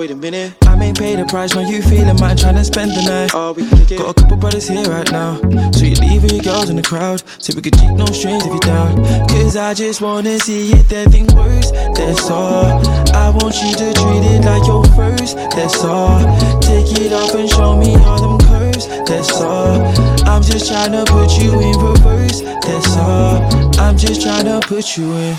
wait 0.00 0.10
a 0.10 0.16
minute. 0.16 0.54
I 0.62 0.76
may 0.76 0.94
pay 0.94 1.14
the 1.14 1.26
price 1.26 1.54
when 1.54 1.68
you 1.68 1.82
feeling 1.82 2.16
mine 2.18 2.38
trying 2.38 2.54
to 2.54 2.64
spend 2.64 2.92
the 2.92 3.02
night. 3.02 3.32
Oh, 3.34 3.52
we 3.52 3.68
can. 3.68 3.98
Got 3.98 4.08
a 4.08 4.14
couple 4.14 4.38
brothers 4.38 4.66
here 4.66 4.88
right 4.88 5.12
now. 5.12 5.36
So 5.72 5.84
you 5.84 5.94
leave 5.96 6.24
your 6.24 6.40
girls 6.42 6.70
in 6.70 6.76
the 6.76 6.82
crowd. 6.82 7.22
So 7.36 7.52
we 7.54 7.60
could 7.60 7.74
keep 7.74 7.90
no 7.90 8.06
strings 8.06 8.46
if 8.46 8.54
you 8.54 8.60
down. 8.60 8.96
Cause 9.28 9.58
I 9.58 9.74
just 9.74 10.00
wanna 10.00 10.38
see 10.38 10.72
it, 10.72 10.88
that 10.88 11.10
thing 11.12 11.26
worse. 11.36 11.70
That's 11.92 12.30
all. 12.30 12.80
I 13.12 13.28
want 13.28 13.60
you 13.60 13.76
to 13.76 13.92
treat 13.92 14.24
it 14.24 14.40
like 14.48 14.66
your 14.66 14.84
first. 14.96 15.36
That's 15.52 15.84
all. 15.84 16.24
Take 16.64 16.88
it 16.96 17.12
off 17.12 17.34
and 17.34 17.50
show 17.50 17.76
me 17.76 17.94
all 17.96 18.38
them 18.38 18.48
curves. 18.48 18.88
That's 19.04 19.30
all. 19.32 19.84
I'm 20.24 20.42
just 20.42 20.68
trying 20.68 20.92
to 20.92 21.04
put 21.12 21.36
you 21.36 21.52
in 21.60 21.76
reverse. 21.76 22.40
That's 22.40 22.96
all. 22.96 23.44
I'm 23.78 23.98
just 23.98 24.22
trying 24.22 24.46
to 24.46 24.66
put 24.66 24.96
you 24.96 25.12
in. 25.12 25.36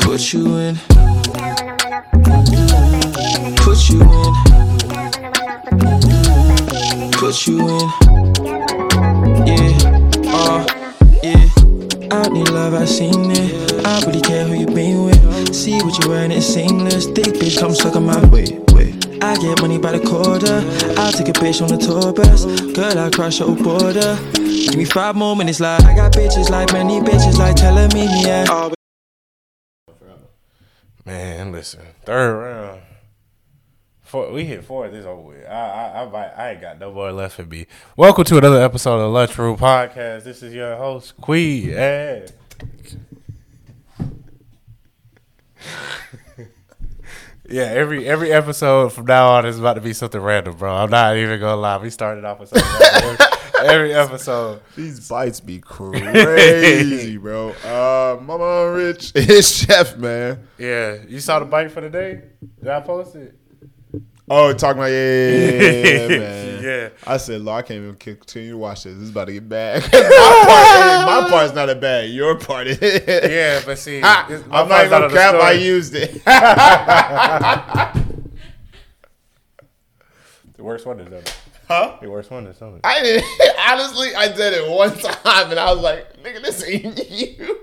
Put 0.00 0.32
you 0.32 0.56
in. 0.56 0.78
Put 3.56 3.88
you 3.88 4.00
in. 4.02 4.32
Put 7.12 7.46
you 7.46 7.58
in. 7.60 7.88
Yeah. 9.46 9.72
Uh. 10.28 10.64
Yeah. 11.22 11.48
I 12.10 12.22
don't 12.22 12.34
need 12.34 12.48
love, 12.50 12.74
I 12.74 12.84
seen 12.84 13.30
it. 13.30 13.86
I 13.86 14.00
really 14.06 14.20
care 14.20 14.44
who 14.46 14.54
you 14.54 14.66
been 14.66 15.04
with. 15.04 15.54
See 15.54 15.76
what 15.82 16.02
you 16.02 16.10
wearing, 16.10 16.32
it's 16.32 16.46
seamless. 16.46 17.06
Thick 17.06 17.34
bitch, 17.34 17.58
come 17.58 17.74
suck 17.74 17.96
on 17.96 18.06
my 18.06 18.24
way. 18.26 18.60
I 19.24 19.36
get 19.38 19.62
money 19.62 19.78
by 19.78 19.92
the 19.92 20.00
quarter. 20.06 20.62
I'll 21.00 21.10
take 21.10 21.28
a 21.28 21.32
bitch 21.32 21.62
on 21.62 21.68
the 21.68 21.78
tour 21.78 22.12
bus. 22.12 22.44
Girl, 22.74 22.98
I'll 22.98 23.10
cross 23.10 23.38
your 23.38 23.56
border. 23.56 24.18
Give 24.34 24.76
me 24.76 24.84
five 24.84 25.16
more 25.16 25.34
minutes, 25.34 25.60
like 25.60 25.82
I 25.82 25.94
got 25.94 26.12
bitches 26.12 26.50
like 26.50 26.72
many 26.74 27.00
bitches 27.00 27.38
like 27.38 27.56
telling 27.56 27.88
me 27.94 28.04
yeah. 28.22 28.70
Man, 31.06 31.52
listen, 31.52 31.82
third 32.06 32.34
round. 32.34 32.80
Four, 34.00 34.32
we 34.32 34.46
hit 34.46 34.64
four. 34.64 34.88
This 34.88 35.04
over 35.04 35.20
with. 35.20 35.44
I, 35.46 35.50
I, 35.50 36.04
I, 36.04 36.24
I 36.24 36.50
ain't 36.52 36.62
got 36.62 36.78
no 36.78 36.90
more 36.92 37.12
left 37.12 37.36
for 37.36 37.44
me. 37.44 37.66
Welcome 37.94 38.24
to 38.24 38.38
another 38.38 38.62
episode 38.62 38.94
of 38.94 39.00
the 39.00 39.08
Lunch 39.08 39.36
Room 39.36 39.58
Podcast. 39.58 40.24
This 40.24 40.42
is 40.42 40.54
your 40.54 40.76
host, 40.76 41.20
Kwe. 41.20 41.66
Yeah. 41.66 42.26
yeah, 47.50 47.64
every 47.64 48.08
every 48.08 48.32
episode 48.32 48.90
from 48.94 49.04
now 49.04 49.28
on 49.28 49.44
is 49.44 49.58
about 49.58 49.74
to 49.74 49.82
be 49.82 49.92
something 49.92 50.22
random, 50.22 50.56
bro. 50.56 50.74
I'm 50.74 50.88
not 50.88 51.18
even 51.18 51.38
gonna 51.38 51.60
lie. 51.60 51.76
We 51.76 51.90
started 51.90 52.24
off 52.24 52.40
with 52.40 52.48
something. 52.48 53.26
Every, 53.64 53.94
episode. 53.94 54.60
These 54.76 55.08
bites 55.08 55.40
be 55.40 55.58
crazy, 55.58 57.16
bro. 57.18 57.50
Uh, 57.50 58.20
Mama 58.20 58.70
Rich, 58.72 59.12
it's 59.14 59.50
Chef, 59.50 59.96
man. 59.96 60.46
Yeah, 60.58 60.98
you 61.08 61.20
saw 61.20 61.38
the 61.38 61.44
bite 61.46 61.70
for 61.70 61.80
the 61.80 61.90
day 61.90 62.22
Did 62.58 62.68
I 62.68 62.80
post 62.80 63.16
it? 63.16 63.36
Oh, 64.28 64.54
talking 64.54 64.78
about 64.78 64.90
yeah, 64.90 65.28
yeah, 65.28 66.08
yeah, 66.08 66.08
man. 66.08 66.44
Yeah. 66.64 66.88
I 67.06 67.18
said, 67.18 67.42
Lord, 67.42 67.62
I 67.62 67.66
can't 67.66 67.82
even 67.82 67.96
continue 67.96 68.52
to 68.52 68.56
watch 68.56 68.84
this. 68.84 68.94
This 68.94 69.02
is 69.02 69.10
about 69.10 69.26
to 69.26 69.34
get 69.34 69.46
bad. 69.46 69.82
my, 69.82 69.88
part, 69.90 71.22
my 71.24 71.28
part's 71.28 71.54
not 71.54 71.68
a 71.68 71.74
bad. 71.74 72.08
Your 72.08 72.38
part 72.38 72.68
is. 72.68 72.78
Yeah, 72.80 73.60
but 73.66 73.78
see, 73.78 74.00
Ha, 74.00 74.26
I'm 74.50 74.66
not 74.66 74.88
gonna 74.88 75.10
cap. 75.10 75.34
I 75.34 75.52
used 75.52 75.94
it. 75.94 76.24
The 80.56 80.62
worst 80.64 80.86
one 80.86 81.00
is 81.00 81.10
done. 81.10 81.22
Huh? 81.68 81.96
The 82.00 82.10
worst 82.10 82.30
one 82.30 82.46
is 82.46 82.56
something. 82.56 82.80
I 82.84 83.02
didn't. 83.02 83.24
Honestly, 83.68 84.14
I 84.14 84.28
did 84.28 84.52
it 84.54 84.70
one 84.70 84.96
time, 84.98 85.50
and 85.50 85.58
I 85.58 85.72
was 85.72 85.82
like, 85.82 86.22
"Nigga, 86.22 86.42
this 86.42 86.64
ain't 86.66 87.10
you." 87.10 87.58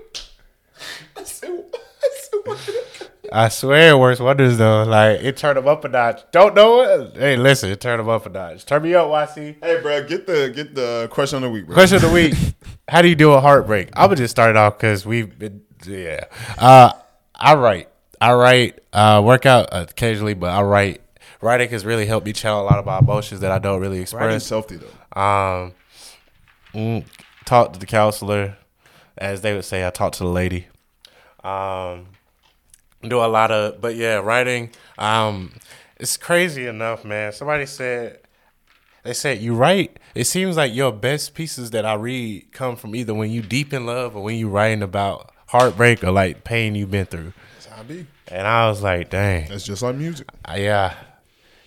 I 1.16 1.22
said, 1.24 1.64
I 1.74 2.10
said, 2.14 2.40
what 2.44 3.12
I 3.32 3.48
swear, 3.48 3.96
worst 3.96 4.20
wonders 4.20 4.58
though. 4.58 4.82
Like 4.84 5.20
it 5.20 5.36
turned 5.36 5.56
them 5.56 5.66
up 5.66 5.84
a 5.84 5.88
notch. 5.88 6.22
Don't 6.32 6.54
know 6.54 6.82
it. 6.82 7.16
Hey, 7.16 7.36
listen, 7.36 7.70
it 7.70 7.80
turned 7.80 8.00
them 8.00 8.08
up 8.08 8.26
a 8.26 8.28
notch. 8.28 8.66
Turn 8.66 8.82
me 8.82 8.94
up, 8.94 9.06
YC. 9.08 9.56
Hey, 9.62 9.80
bro, 9.80 10.06
get 10.06 10.26
the 10.26 10.52
get 10.54 10.74
the 10.74 11.08
question 11.10 11.36
of 11.36 11.42
the 11.42 11.50
week, 11.50 11.66
bro. 11.66 11.74
Question 11.74 11.96
of 11.96 12.02
the 12.02 12.10
week: 12.10 12.34
How 12.88 13.00
do 13.00 13.08
you 13.08 13.14
deal 13.14 13.32
with 13.34 13.42
heartbreak? 13.42 13.88
I'm 13.94 14.06
gonna 14.06 14.16
just 14.16 14.32
start 14.32 14.50
it 14.50 14.56
off 14.56 14.76
because 14.76 15.06
we've 15.06 15.38
been, 15.38 15.62
yeah. 15.86 16.24
Uh, 16.58 16.92
I 17.34 17.54
write, 17.54 17.88
I 18.20 18.32
write, 18.34 18.80
uh, 18.92 19.22
work 19.24 19.46
out 19.46 19.68
occasionally, 19.72 20.34
but 20.34 20.50
I 20.50 20.62
write. 20.62 21.00
Writing 21.42 21.68
has 21.70 21.84
really 21.84 22.06
helped 22.06 22.24
me 22.24 22.32
channel 22.32 22.62
a 22.62 22.64
lot 22.64 22.78
of 22.78 22.86
my 22.86 22.98
emotions 22.98 23.40
that 23.40 23.50
I 23.52 23.58
don't 23.58 23.80
really 23.80 23.98
Writing's 23.98 24.44
express. 24.44 24.48
healthy 24.48 24.76
though. 24.76 25.20
Um, 25.20 25.72
mm, 26.72 27.04
talk 27.44 27.72
to 27.74 27.78
the 27.80 27.86
counselor, 27.86 28.56
as 29.18 29.40
they 29.42 29.52
would 29.52 29.64
say. 29.64 29.86
I 29.86 29.90
talk 29.90 30.12
to 30.14 30.20
the 30.22 30.28
lady. 30.30 30.68
Um, 31.42 32.06
do 33.02 33.18
a 33.18 33.26
lot 33.26 33.50
of, 33.50 33.80
but 33.80 33.96
yeah, 33.96 34.14
writing. 34.16 34.70
Um, 34.98 35.52
it's 35.98 36.16
crazy 36.16 36.66
enough, 36.66 37.04
man. 37.04 37.32
Somebody 37.32 37.66
said 37.66 38.20
they 39.02 39.12
said 39.12 39.38
you 39.40 39.54
write. 39.56 39.98
It 40.14 40.24
seems 40.24 40.56
like 40.56 40.72
your 40.72 40.92
best 40.92 41.34
pieces 41.34 41.70
that 41.72 41.84
I 41.84 41.94
read 41.94 42.52
come 42.52 42.76
from 42.76 42.94
either 42.94 43.14
when 43.14 43.30
you 43.32 43.42
deep 43.42 43.72
in 43.72 43.84
love 43.86 44.14
or 44.14 44.22
when 44.22 44.36
you 44.36 44.48
writing 44.48 44.82
about 44.82 45.32
heartbreak 45.48 46.04
or 46.04 46.12
like 46.12 46.44
pain 46.44 46.76
you've 46.76 46.90
been 46.92 47.06
through. 47.06 47.32
That's 47.54 47.66
how 47.66 47.80
I 47.80 47.82
be. 47.82 48.06
And 48.28 48.46
I 48.46 48.68
was 48.68 48.80
like, 48.82 49.10
dang, 49.10 49.48
That's 49.48 49.64
just 49.64 49.82
like 49.82 49.96
music. 49.96 50.28
uh, 50.48 50.54
yeah. 50.56 50.94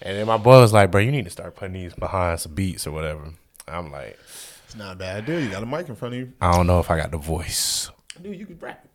And 0.02 0.18
then 0.18 0.28
my 0.28 0.38
boy 0.38 0.60
was 0.60 0.74
like, 0.74 0.92
bro, 0.92 1.02
you 1.02 1.12
need 1.12 1.26
to 1.26 1.32
start 1.32 1.56
putting 1.56 1.74
these 1.74 1.94
behind 1.94 2.40
some 2.40 2.54
beats 2.54 2.86
or 2.86 2.92
whatever. 2.92 3.32
I'm 3.68 3.92
like, 3.92 4.18
It's 4.66 4.76
not 4.76 4.94
a 4.94 4.96
bad 4.96 5.24
idea. 5.24 5.40
You 5.40 5.50
got 5.50 5.64
a 5.64 5.66
mic 5.66 5.90
in 5.90 5.96
front 5.96 6.14
of 6.14 6.20
you. 6.20 6.34
I 6.42 6.52
don't 6.52 6.68
know 6.68 6.80
if 6.80 6.92
I 6.92 6.98
got 6.98 7.12
the 7.12 7.18
voice. 7.18 7.90
Dude, 8.22 8.38
you 8.38 8.46
can 8.46 8.60
rap. 8.60 8.86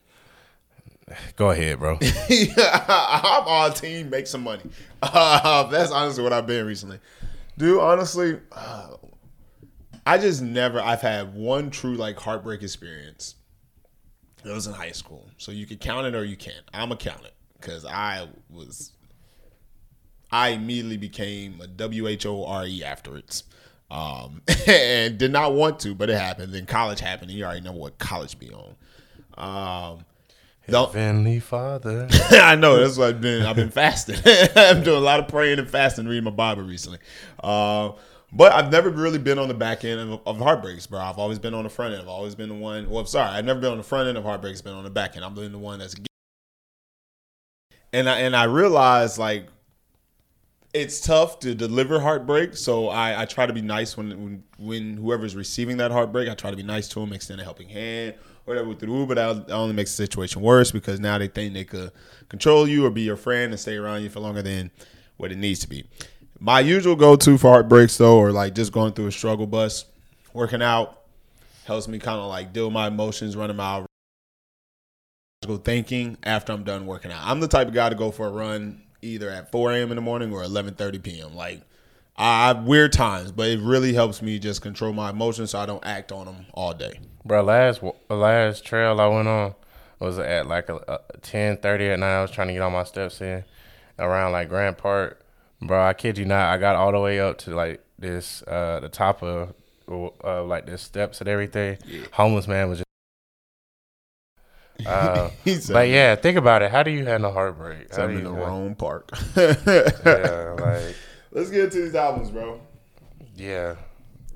Go 1.37 1.51
ahead, 1.51 1.79
bro. 1.79 1.99
I'm 2.57 3.45
on 3.47 3.75
team, 3.75 4.11
make 4.11 4.27
some 4.27 4.43
money. 4.43 4.63
Uh, 5.03 5.65
that's 5.71 5.91
honestly 5.91 6.23
what 6.23 6.33
I've 6.33 6.47
been 6.47 6.67
recently. 6.67 7.01
Dude, 7.59 7.81
honestly, 7.81 8.39
uh, 8.53 8.97
I 10.07 10.19
just 10.19 10.43
never, 10.43 10.81
I've 10.81 11.03
had 11.03 11.35
one 11.35 11.71
true 11.71 11.95
like 11.95 12.19
heartbreak 12.19 12.63
experience. 12.63 13.37
It 14.45 14.51
was 14.51 14.67
in 14.67 14.73
high 14.73 14.93
school. 14.93 15.29
So 15.37 15.53
you 15.53 15.67
can 15.67 15.77
count 15.77 16.07
it 16.07 16.15
or 16.15 16.25
you 16.25 16.37
can't. 16.37 16.65
I'm 16.73 16.89
going 16.89 16.99
to 16.99 17.11
count 17.11 17.25
it 17.27 17.35
because 17.61 17.85
I 17.85 18.29
was, 18.49 18.93
I 20.33 20.49
immediately 20.51 20.97
became 20.97 21.61
a 21.61 21.67
W 21.67 22.07
H 22.07 22.27
O 22.27 22.45
R 22.45 22.67
E 22.67 22.85
afterwards. 22.85 23.45
Um, 23.91 24.43
and 24.69 25.19
did 25.19 25.33
not 25.33 25.55
want 25.55 25.81
to, 25.81 25.95
but 25.95 26.11
it 26.11 26.19
happened. 26.19 26.53
Then 26.53 26.67
college 26.67 27.01
happened, 27.01 27.31
and 27.31 27.39
you 27.39 27.45
already 27.45 27.61
know 27.61 27.73
what 27.73 27.99
college 27.99 28.39
be 28.39 28.51
on. 28.53 28.75
Um, 29.37 30.05
the- 30.67 30.87
Heavenly 30.87 31.41
Father. 31.41 32.07
I 32.31 32.55
know 32.55 32.79
that's 32.79 32.97
what 32.97 33.09
I've 33.09 33.21
been. 33.21 33.45
I've 33.45 33.57
been 33.57 33.71
fasting. 33.71 34.17
I'm 34.57 34.85
doing 34.85 34.97
a 34.99 35.01
lot 35.01 35.19
of 35.19 35.27
praying 35.29 35.59
and 35.59 35.69
fasting, 35.69 36.07
reading 36.07 36.25
my 36.25 36.31
Bible 36.31 36.63
recently. 36.63 36.99
Uh, 37.43 37.93
but 38.33 38.53
I've 38.53 38.71
never 38.71 38.91
really 38.91 39.19
been 39.19 39.41
on 39.41 39.49
the 39.49 39.55
back 39.55 39.85
end 39.85 40.01
of, 40.01 40.21
of 40.25 40.39
heartbreaks, 40.39 40.87
bro. 40.87 41.01
I've 41.01 41.19
always 41.19 41.41
been 41.41 41.55
on 41.55 41.65
the 41.65 41.71
front 41.71 41.95
end. 41.95 42.03
I've 42.03 42.09
always 42.09 42.37
been 42.37 42.49
the 42.49 42.55
one. 42.55 42.89
Well, 42.89 43.01
I'm 43.01 43.07
sorry, 43.07 43.31
I've 43.31 43.45
never 43.45 43.59
been 43.59 43.73
on 43.73 43.79
the 43.79 43.83
front 43.85 44.09
end 44.09 44.17
of 44.17 44.23
heartbreaks. 44.23 44.61
Been 44.63 44.75
on 44.75 44.85
the 44.85 44.91
back 44.91 45.17
end. 45.17 45.25
I've 45.25 45.35
been 45.35 45.51
the 45.51 45.59
one 45.59 45.81
that's. 45.81 45.97
And 47.93 48.09
I 48.09 48.21
and 48.21 48.37
I 48.37 48.45
realized 48.45 49.19
like 49.19 49.49
it's 50.73 51.01
tough 51.01 51.41
to 51.41 51.55
deliver 51.55 52.01
heartbreak. 52.01 52.57
So 52.57 52.89
I, 52.89 53.23
I 53.23 53.25
try 53.25 53.47
to 53.47 53.53
be 53.53 53.63
nice 53.63 53.97
when, 53.97 54.11
when 54.11 54.45
when 54.59 54.97
whoever's 54.97 55.35
receiving 55.35 55.79
that 55.79 55.91
heartbreak. 55.91 56.29
I 56.29 56.35
try 56.35 56.51
to 56.51 56.57
be 56.57 56.63
nice 56.63 56.89
to 56.89 57.01
them, 57.01 57.13
extend 57.13 57.41
a 57.41 57.45
helping 57.45 57.69
hand, 57.69 58.15
whatever 58.45 58.69
we 58.69 58.75
do. 58.75 59.07
But 59.07 59.15
that 59.15 59.51
only 59.53 59.75
makes 59.75 59.91
the 59.91 59.97
situation 60.05 60.43
worse 60.43 60.71
because 60.71 61.01
now 61.01 61.19
they 61.19 61.29
think 61.29 61.55
they 61.55 61.65
could 61.65 61.91
control 62.29 62.69
you 62.69 62.87
or 62.87 62.91
be 62.91 63.03
your 63.03 63.17
friend 63.17 63.53
and 63.53 63.61
stay 63.61 63.77
around 63.77 64.03
you 64.03 64.11
for 64.11 64.21
longer 64.21 64.43
than 64.43 64.71
what 65.17 65.33
it 65.33 65.39
needs 65.39 65.61
to 65.61 65.69
be. 65.69 65.85
My 66.39 66.61
usual 66.61 66.97
go 66.97 67.17
to 67.17 67.37
for 67.37 67.51
heartbreaks 67.51 67.99
though, 67.99 68.19
or 68.19 68.33
like 68.33 68.55
just 68.55 68.73
going 68.73 68.93
through 68.93 69.09
a 69.09 69.13
struggle 69.13 69.47
bus, 69.47 69.87
working 70.33 70.63
out 70.63 70.99
helps 71.65 71.89
me 71.89 71.99
kind 71.99 72.19
of 72.19 72.29
like 72.29 72.53
deal 72.53 72.67
with 72.67 72.75
my 72.75 72.87
emotions, 72.87 73.37
running 73.37 73.57
my 73.57 73.85
go 75.47 75.57
thinking 75.57 76.17
after 76.23 76.53
I'm 76.53 76.65
done 76.65 76.87
working 76.87 77.11
out. 77.11 77.23
I'm 77.25 77.41
the 77.41 77.49
type 77.49 77.69
of 77.69 77.75
guy 77.75 77.89
to 77.89 77.95
go 77.95 78.11
for 78.11 78.27
a 78.27 78.31
run 78.31 78.83
either 79.03 79.31
at 79.31 79.51
4 79.51 79.73
a.m. 79.73 79.91
in 79.91 79.97
the 79.97 80.03
morning 80.03 80.33
or 80.33 80.43
11:30 80.43 81.03
p.m. 81.03 81.35
Like 81.35 81.63
I 82.17 82.49
have 82.49 82.65
weird 82.65 82.93
times, 82.93 83.33
but 83.33 83.49
it 83.49 83.61
really 83.61 83.95
helps 83.95 84.21
me 84.21 84.39
just 84.39 84.63
control 84.63 84.93
my 84.93 85.11
emotions 85.11 85.51
so 85.51 85.59
I 85.59 85.67
don't 85.67 85.85
act 85.87 86.13
on 86.13 86.27
them 86.27 86.47
all 86.53 86.75
day. 86.75 87.01
Bro, 87.25 87.45
last 87.45 87.83
last 88.09 88.65
trail 88.65 89.01
I 89.01 89.07
went 89.07 89.29
on 89.29 89.55
was 89.99 90.19
at 90.19 90.47
like 90.47 90.69
a, 90.69 90.77
a 90.89 91.19
ten 91.19 91.57
thirty 91.57 91.89
at 91.89 91.99
night. 91.99 92.19
I 92.19 92.23
was 92.23 92.31
trying 92.31 92.49
to 92.49 92.55
get 92.55 92.63
all 92.63 92.71
my 92.71 92.85
steps 92.85 93.21
in 93.21 93.45
around 93.99 94.33
like 94.33 94.49
Grand 94.49 94.79
Park. 94.79 95.25
Bro, 95.63 95.83
I 95.83 95.93
kid 95.93 96.19
you 96.19 96.25
not, 96.25 96.53
I 96.53 96.59
got 96.59 96.77
all 96.77 96.93
the 96.93 97.01
way 97.01 97.21
up 97.21 97.39
to 97.39 97.55
like 97.55 97.85
this 97.99 98.43
uh 98.43 98.81
the 98.81 98.89
top 98.89 99.23
of 99.23 99.55
uh, 100.25 100.45
like 100.45 100.67
the 100.67 100.79
steps 100.79 101.21
and 101.21 101.29
everything. 101.29 101.79
Homeless 102.13 102.47
man 102.47 102.69
was 102.69 102.79
just. 102.79 102.87
Uh, 104.87 105.31
said, 105.47 105.73
but 105.73 105.89
yeah, 105.89 106.15
think 106.17 106.37
about 106.39 106.63
it. 106.63 106.71
How 106.71 106.83
do 106.83 106.91
you 106.91 107.05
handle 107.05 107.33
heartbreak? 107.33 107.97
I'm 107.99 108.11
in 108.11 108.25
the 108.25 108.33
wrong 108.33 108.75
park. 108.75 109.11
Yeah, 109.37 110.57
like 110.59 110.97
Let's 111.33 111.51
get 111.51 111.65
into 111.65 111.83
these 111.83 111.95
albums, 111.95 112.31
bro. 112.31 112.61
yeah, 113.37 113.77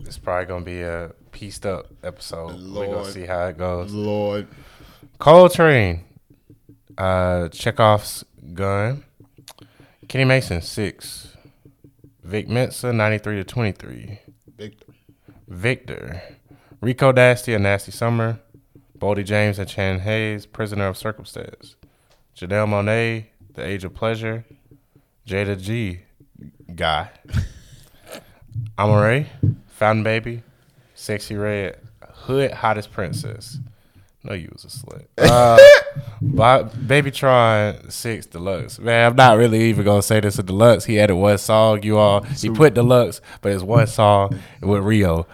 it's 0.01 0.19
probably 0.19 0.47
gonna 0.47 0.65
be 0.65 0.83
a 0.83 1.13
pieced 1.33 1.67
up 1.67 1.87
episode. 2.03 2.61
We're 2.73 2.87
gonna 2.87 3.11
see 3.11 3.27
how 3.27 3.47
it 3.47 3.59
goes. 3.59 3.93
Lord. 3.93 4.47
Coltrane. 5.19 6.05
Uh, 6.97 7.49
Chekhov's 7.49 8.25
gun. 8.53 9.05
Kenny 10.09 10.25
Mason 10.25 10.61
six. 10.63 11.37
Vic 12.23 12.49
Mensa 12.49 12.93
ninety 12.93 13.19
three 13.19 13.37
to 13.37 13.45
twenty 13.45 13.73
three. 13.73 14.21
Victor. 14.57 14.93
Victor. 15.49 16.23
Rico 16.81 17.11
Nasty, 17.13 17.55
A 17.55 17.59
Nasty 17.59 17.91
Summer. 17.93 18.39
Boldy 18.99 19.25
James 19.25 19.59
and 19.59 19.69
ChanHays, 19.69 20.51
Prisoner 20.51 20.87
of 20.87 20.97
Circumstance. 20.97 21.77
Janelle 22.37 22.69
Monáe, 22.69 23.27
The 23.55 23.65
Age 23.65 23.85
of 23.85 23.95
Pleasure. 23.95 24.45
Jayda 25.27 25.61
G, 25.61 26.01
Guy. 26.75 27.11
Amaarae, 28.79 29.27
Fountain 29.69 30.05
Baby. 30.05 30.43
Sexxy 30.97 31.41
Red, 31.41 31.79
Hood 32.03 32.53
Hottest 32.53 32.93
Princess. 32.93 33.59
No, 34.23 34.33
you 34.33 34.49
was 34.53 34.65
a 34.65 34.69
slut. 34.69 35.05
Uh, 35.19 35.59
Bo- 36.21 36.65
BabyTron 36.77 37.93
Six 37.93 38.27
Deluxe. 38.27 38.79
Man, 38.81 39.11
I'm 39.11 39.17
not 39.17 39.37
really 39.39 39.63
even 39.65 39.85
gonna 39.85 40.03
say 40.03 40.19
this 40.21 40.39
a 40.39 40.43
deluxe. 40.43 40.85
He 40.85 40.99
added 40.99 41.15
one 41.15 41.39
song. 41.39 41.83
You 41.85 41.99
all 41.99 42.23
he 42.23 42.51
put 42.51 42.75
deluxe, 42.75 43.21
but 43.43 43.53
it's 43.53 43.63
one 43.63 43.87
song 43.87 44.41
with 44.61 44.83
Rio. 44.83 45.27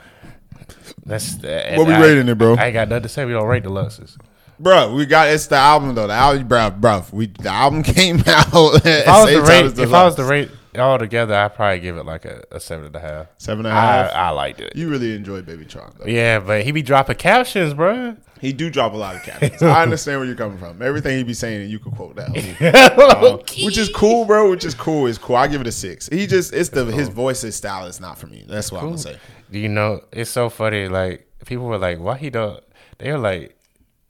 That's 1.04 1.34
What 1.34 1.86
we 1.86 1.94
rating 1.94 2.28
it, 2.28 2.38
bro? 2.38 2.56
I 2.56 2.66
ain't 2.66 2.74
got 2.74 2.88
nothing 2.88 3.02
to 3.04 3.08
say. 3.08 3.24
We 3.24 3.32
don't 3.32 3.46
rate 3.46 3.64
deluxes. 3.64 4.16
Bro, 4.58 4.94
we 4.94 5.06
got 5.06 5.28
it's 5.28 5.46
the 5.46 5.56
album 5.56 5.94
though. 5.94 6.06
The 6.06 6.12
album, 6.12 6.46
bro, 6.46 6.70
bro. 6.70 7.04
We 7.12 7.26
the 7.26 7.48
album 7.48 7.82
came 7.84 8.18
out. 8.26 8.84
If 8.84 9.08
I 9.08 9.24
was 9.24 9.48
rate, 9.48 9.78
if 9.78 9.92
I 9.92 10.04
was 10.04 10.14
to 10.16 10.24
rate 10.24 10.50
all 10.78 10.98
together, 10.98 11.34
I'd 11.34 11.54
probably 11.54 11.80
give 11.80 11.96
it 11.96 12.04
like 12.04 12.24
a, 12.24 12.44
a 12.52 12.60
seven 12.60 12.86
and 12.86 12.96
a 12.96 13.00
half. 13.00 13.26
Seven 13.38 13.66
and 13.66 13.76
a 13.76 13.80
half? 13.80 14.12
I, 14.12 14.14
I 14.14 14.30
liked 14.30 14.60
it. 14.60 14.76
you 14.76 14.88
really 14.88 15.14
enjoy 15.16 15.42
BabyTron 15.42 15.98
though. 15.98 16.06
Yeah, 16.06 16.38
but 16.38 16.62
he 16.64 16.70
be 16.72 16.82
dropping 16.82 17.16
captions, 17.16 17.74
bro. 17.74 18.16
He 18.40 18.52
do 18.54 18.70
drop 18.70 18.94
a 18.94 18.96
lot 18.96 19.16
of 19.16 19.22
captions. 19.22 19.62
I 19.62 19.82
understand 19.82 20.18
where 20.20 20.26
you're 20.26 20.36
coming 20.36 20.56
from. 20.58 20.80
Everything 20.80 21.18
he 21.18 21.24
be 21.24 21.34
saying, 21.34 21.68
you 21.68 21.78
can 21.78 21.92
quote 21.92 22.16
that. 22.16 22.30
Uh, 23.20 23.38
which 23.64 23.76
is 23.76 23.88
cool, 23.90 24.24
bro. 24.24 24.50
Which 24.50 24.64
is 24.64 24.74
cool. 24.74 25.06
It's 25.06 25.18
cool. 25.18 25.36
I 25.36 25.46
give 25.46 25.60
it 25.60 25.66
a 25.66 25.72
six. 25.72 26.08
He 26.08 26.26
just 26.26 26.52
it's 26.54 26.70
the 26.70 26.84
his 26.86 27.08
voice, 27.08 27.42
his 27.42 27.54
style 27.56 27.86
is 27.86 28.00
not 28.00 28.18
for 28.18 28.26
me. 28.28 28.44
That's 28.48 28.70
what 28.72 28.82
I'm 28.82 28.88
gonna 28.88 28.98
say. 28.98 29.18
Do 29.50 29.58
you 29.58 29.68
know? 29.68 30.00
It's 30.12 30.30
so 30.30 30.48
funny. 30.48 30.88
Like 30.88 31.28
people 31.44 31.66
were 31.66 31.78
like, 31.78 31.98
"Why 31.98 32.16
he 32.16 32.30
don't?" 32.30 32.62
They 32.98 33.10
were 33.12 33.18
like, 33.18 33.58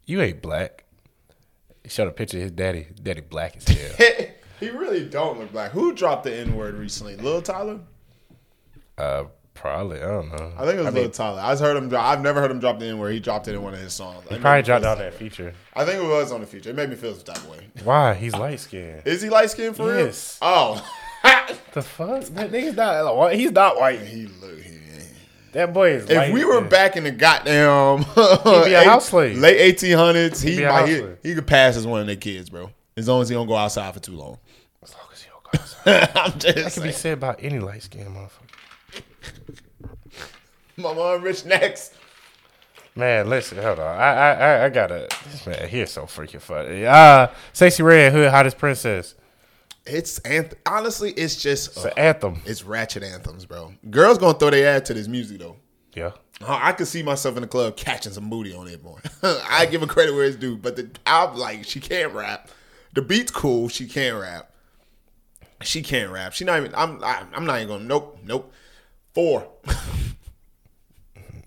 "You 0.06 0.20
ain't 0.20 0.42
black." 0.42 0.84
He 1.82 1.88
showed 1.88 2.08
a 2.08 2.12
picture 2.12 2.36
of 2.36 2.42
his 2.44 2.52
daddy. 2.52 2.86
Daddy 3.02 3.22
black 3.22 3.56
as 3.56 3.66
hell. 3.66 4.26
he 4.60 4.70
really 4.70 5.04
don't 5.04 5.38
look 5.40 5.50
black. 5.52 5.72
Who 5.72 5.92
dropped 5.94 6.24
the 6.24 6.34
N 6.34 6.54
word 6.54 6.74
recently? 6.74 7.16
Lil 7.16 7.42
Tyler. 7.42 7.80
uh, 8.98 9.24
probably. 9.54 9.98
I 10.00 10.06
don't 10.06 10.28
know. 10.30 10.52
I 10.56 10.64
think 10.66 10.78
it 10.78 10.84
was 10.84 10.94
mean, 10.94 11.02
Lil 11.04 11.10
Tyler. 11.10 11.40
I've 11.42 11.58
heard 11.58 11.76
him. 11.76 11.88
Drop, 11.88 12.04
I've 12.04 12.20
never 12.22 12.40
heard 12.40 12.50
him 12.50 12.60
drop 12.60 12.78
the 12.78 12.86
N 12.86 12.98
word. 12.98 13.12
He 13.12 13.20
dropped 13.20 13.48
it 13.48 13.54
in 13.54 13.62
one 13.62 13.74
of 13.74 13.80
his 13.80 13.92
songs. 13.92 14.28
Made 14.30 14.40
probably 14.40 14.62
dropped 14.62 14.84
out 14.84 14.98
that 14.98 15.14
feature. 15.14 15.54
I 15.74 15.84
think 15.84 16.02
it 16.02 16.06
was 16.06 16.30
on 16.32 16.40
the 16.40 16.46
feature. 16.46 16.70
It 16.70 16.76
made 16.76 16.90
me 16.90 16.96
feel 16.96 17.14
some 17.14 17.24
type 17.24 17.38
of 17.38 17.48
way. 17.50 17.66
Why? 17.84 18.14
He's 18.14 18.34
light 18.34 18.60
skinned. 18.60 19.02
Is 19.06 19.22
he 19.22 19.30
light 19.30 19.50
skinned 19.50 19.76
for 19.76 19.94
Yes. 19.96 20.38
real? 20.42 20.50
Oh. 20.50 20.90
The 21.72 21.82
fuck? 21.82 22.22
That 22.24 22.50
nigga's 22.50 22.74
not. 22.74 23.14
white. 23.16 23.38
He's 23.38 23.52
not 23.52 23.78
white. 23.78 24.00
he 24.00 24.26
look. 24.26 24.58
He, 24.60 24.76
That 25.52 25.72
boy 25.72 25.90
is. 25.92 26.10
if 26.10 26.16
light 26.16 26.32
we 26.32 26.44
were 26.44 26.54
skinned. 26.56 26.70
back 26.70 26.96
in 26.96 27.04
the 27.04 27.10
goddamn 27.12 27.98
be 28.64 28.72
a 28.74 28.82
house 28.84 29.12
late 29.12 29.36
eighteen 29.44 29.96
hundreds, 29.96 30.40
he 30.40 30.64
might 30.64 30.88
he, 30.88 31.04
he 31.22 31.34
could 31.34 31.46
pass 31.46 31.76
as 31.76 31.86
one 31.86 32.00
of 32.00 32.06
their 32.08 32.16
kids, 32.16 32.50
bro. 32.50 32.70
As 33.00 33.08
long 33.08 33.22
as 33.22 33.28
he 33.28 33.34
don't 33.34 33.46
go 33.46 33.56
outside 33.56 33.92
for 33.94 34.00
too 34.00 34.12
long. 34.16 34.38
as 34.82 34.92
long 34.94 35.06
as 35.12 35.22
he 35.22 35.28
don't 35.30 35.42
go 35.44 35.50
outside. 35.60 36.10
I'm 36.16 36.38
just 36.38 36.54
That 36.54 36.54
can 36.54 36.64
be 36.64 36.70
saying. 36.70 36.92
said 36.92 37.12
about 37.14 37.36
any 37.42 37.58
light 37.58 37.82
skinned 37.82 38.14
motherfucker. 38.16 39.02
My 40.76 40.94
mom 40.94 41.22
rich 41.22 41.44
next. 41.44 41.94
Man, 42.96 43.28
listen, 43.28 43.58
hold 43.58 43.78
on. 43.78 43.96
I 43.98 44.12
I 44.12 44.32
I, 44.32 44.64
I 44.64 44.68
gotta. 44.68 45.08
This 45.30 45.46
man, 45.46 45.68
he's 45.68 45.90
so 45.90 46.02
freaking 46.06 46.40
funny. 46.40 46.84
Uh, 46.86 47.28
Sexxy 47.54 47.84
Red 47.84 48.12
Hood, 48.12 48.30
Hottest 48.30 48.58
Princess. 48.58 49.14
It's 49.86 50.18
anth- 50.20 50.54
honestly, 50.66 51.12
it's 51.12 51.36
just 51.40 51.68
It's 51.68 51.84
uh, 51.84 51.88
an 51.88 51.98
anthem. 51.98 52.42
it's 52.44 52.64
ratchet 52.64 53.02
anthems, 53.02 53.46
bro. 53.46 53.72
Girls 53.90 54.18
gonna 54.18 54.38
throw 54.38 54.50
their 54.50 54.76
ad 54.76 54.84
to 54.86 54.94
this 54.94 55.06
music 55.08 55.38
though. 55.38 55.56
Yeah. 55.94 56.12
Uh, 56.42 56.58
I 56.60 56.72
could 56.72 56.88
see 56.88 57.02
myself 57.02 57.36
in 57.36 57.42
the 57.42 57.48
club 57.48 57.76
catching 57.76 58.12
some 58.12 58.28
booty 58.30 58.54
on 58.54 58.66
it 58.66 58.82
more. 58.82 59.00
I 59.22 59.66
give 59.66 59.82
her 59.82 59.86
credit 59.86 60.14
where 60.14 60.24
it's 60.24 60.36
due, 60.36 60.56
but 60.56 60.76
the 60.76 60.90
I'm 61.06 61.36
like 61.36 61.64
she 61.64 61.80
can't 61.80 62.12
rap. 62.12 62.48
The 62.94 63.02
beat's 63.02 63.30
cool. 63.30 63.68
She 63.68 63.86
can't 63.86 64.20
rap. 64.20 64.50
She 65.62 65.82
can't 65.82 66.10
rap. 66.10 66.32
She 66.32 66.44
not 66.44 66.58
even. 66.58 66.74
I'm. 66.74 67.02
I, 67.04 67.22
I'm 67.34 67.44
not 67.46 67.56
even 67.56 67.68
going. 67.68 67.86
Nope. 67.86 68.18
Nope. 68.24 68.52
Four. 69.14 69.48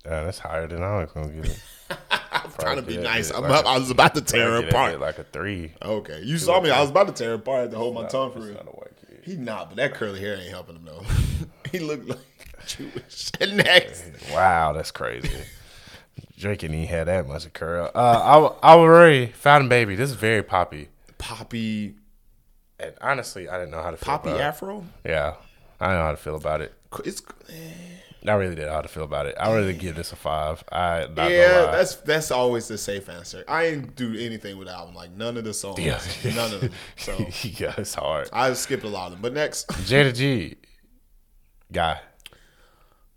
Yeah, 0.06 0.26
that's 0.26 0.40
higher 0.40 0.68
than 0.68 0.84
I 0.84 0.98
was 0.98 1.12
gonna 1.14 1.30
give 1.30 1.46
it. 1.46 1.60
I'm 2.34 2.52
trying 2.60 2.76
to 2.76 2.82
be 2.82 2.98
nice. 2.98 3.32
I'm 3.32 3.44
like 3.44 3.52
up. 3.52 3.66
a- 3.66 3.70
I 3.70 3.78
was 3.78 3.90
about 3.90 4.16
to 4.16 4.22
tear 4.22 4.52
her 4.52 4.58
it 4.58 4.68
apart. 4.70 5.00
Like 5.00 5.18
a 5.18 5.24
three. 5.24 5.72
Okay, 5.82 6.22
you 6.24 6.38
saw 6.38 6.60
me. 6.60 6.70
I 6.72 6.82
was 6.82 6.90
about 6.90 7.08
to 7.08 7.14
tear 7.14 7.30
her 7.30 7.36
apart. 7.36 7.58
I 7.58 7.62
had 7.62 7.72
to 7.72 7.78
hold 7.78 7.96
my 7.96 8.06
tongue 8.08 8.34
for 8.34 8.40
real. 8.40 8.54
not 8.56 8.66
a 8.68 8.72
white 8.72 8.92
kid. 9.08 9.20
He 9.24 9.38
not, 9.38 9.70
but 9.70 9.78
that 9.78 9.94
curly 9.94 10.20
hair 10.20 10.36
ain't 10.36 10.50
helping 10.50 10.76
him 10.76 10.84
though. 10.86 11.04
he 11.72 11.80
looked 11.80 12.10
like 12.10 12.20
Jewish. 12.68 13.32
Next, 13.40 14.04
Wow, 14.34 14.74
that's 14.74 14.92
crazy. 14.92 15.30
Drake 16.38 16.64
and 16.64 16.74
he 16.74 16.86
had 16.86 17.08
that 17.08 17.26
much 17.26 17.46
of 17.46 17.54
curl. 17.54 17.90
Uh, 17.96 18.54
I 18.62 18.72
I 18.72 18.76
already 18.76 19.28
found 19.28 19.68
a 19.68 19.70
baby. 19.70 19.96
This 19.96 20.10
is 20.10 20.18
very 20.18 20.44
poppy, 20.44 20.90
Poppy, 21.24 21.96
and 22.80 22.94
honestly, 23.02 23.48
I 23.48 23.58
didn't 23.58 23.72
know 23.72 23.82
how 23.82 23.92
to 23.92 23.98
feel 23.98 24.06
Poppy 24.06 24.30
about 24.30 24.42
Afro. 24.42 24.86
it. 25.06 25.10
Yeah, 25.12 25.36
I 25.80 25.88
don't 25.88 25.96
know 25.96 26.04
how 26.04 26.12
to 26.12 26.18
feel 26.18 26.36
about 26.36 26.60
it. 26.62 26.74
It's 27.06 27.22
eh. 27.50 27.54
I 28.26 28.32
really 28.36 28.56
didn't 28.56 28.68
know 28.68 28.74
how 28.76 28.82
to 28.82 28.88
feel 28.88 29.04
about 29.04 29.26
it. 29.26 29.36
I 29.38 29.50
would 29.50 29.56
really 29.56 29.74
give 29.74 29.96
this 29.96 30.12
a 30.14 30.16
five. 30.16 30.64
I 30.72 31.02
yeah, 31.18 31.72
that's 31.72 31.96
that's 31.96 32.30
always 32.32 32.68
the 32.68 32.78
safe 32.78 33.08
answer. 33.10 33.44
I 33.48 33.70
didn't 33.72 33.96
do 33.96 34.16
anything 34.18 34.58
with 34.58 34.68
the 34.68 34.74
album, 34.74 34.96
like 34.96 35.12
none 35.12 35.38
of 35.38 35.44
the 35.44 35.54
songs, 35.54 35.80
Yeah. 35.80 36.00
none 36.36 36.54
of 36.54 36.62
them. 36.62 36.72
So 36.98 37.18
yeah, 37.44 37.74
it's 37.78 37.96
hard. 37.96 38.30
I 38.34 38.52
skipped 38.54 38.84
a 38.84 38.88
lot 38.90 39.08
of 39.08 39.12
them. 39.14 39.22
But 39.22 39.34
next, 39.34 39.68
Jayda 39.90 40.14
G, 40.16 40.56
guy. 41.72 42.00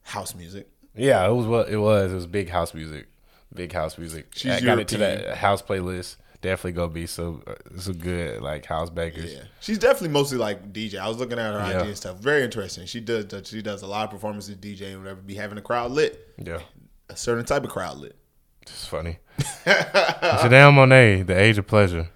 house 0.03 0.35
music. 0.35 0.69
Yeah, 0.95 1.27
it 1.29 1.33
was 1.33 1.47
what 1.47 1.69
it 1.69 1.77
was. 1.79 2.11
It 2.13 2.15
was 2.15 2.27
big 2.27 2.49
house 2.49 2.73
music, 2.75 3.07
big 3.55 3.73
house 3.73 3.99
music. 3.99 4.29
She's 4.35 4.53
I 4.53 4.61
got 4.61 4.79
it 4.79 4.89
to 4.89 4.99
that 4.99 5.37
house 5.37 5.61
playlist. 5.63 6.17
Definitely 6.47 6.73
gonna 6.73 6.93
be 6.93 7.07
some 7.09 7.43
uh, 7.45 7.55
some 7.77 7.95
good 7.95 8.41
like 8.41 8.65
house 8.67 8.89
bangers. 8.89 9.35
Yeah, 9.35 9.41
she's 9.59 9.79
definitely 9.79 10.11
mostly 10.11 10.39
like 10.39 10.73
DJ. 10.73 10.97
I 11.01 11.09
was 11.09 11.17
looking 11.17 11.41
at 11.41 11.53
her 11.53 11.59
Yeah. 11.73 11.81
IG 11.81 11.87
and 11.89 11.97
stuff. 11.97 12.19
Very 12.19 12.45
interesting. 12.45 12.87
She 12.87 13.01
does 13.01 13.27
she 13.49 13.63
does 13.63 13.83
a 13.83 13.87
lot 13.89 14.05
of 14.05 14.11
performances, 14.13 14.55
DJ 14.55 14.93
and 14.93 14.99
whatever. 15.01 15.21
Be 15.23 15.35
having 15.35 15.59
a 15.59 15.61
crowd 15.61 15.91
lit, 15.91 16.35
Yeah, 16.39 16.61
a 17.09 17.17
certain 17.17 17.45
type 17.45 17.65
of 17.65 17.71
crowd 17.71 17.99
lit. 17.99 18.15
it's 18.63 18.87
funny. 18.87 19.19
Janelle 19.67 20.73
Monáe, 20.73 21.27
The 21.27 21.37
Age 21.37 21.59
of 21.59 21.67
Pleasure. 21.67 22.11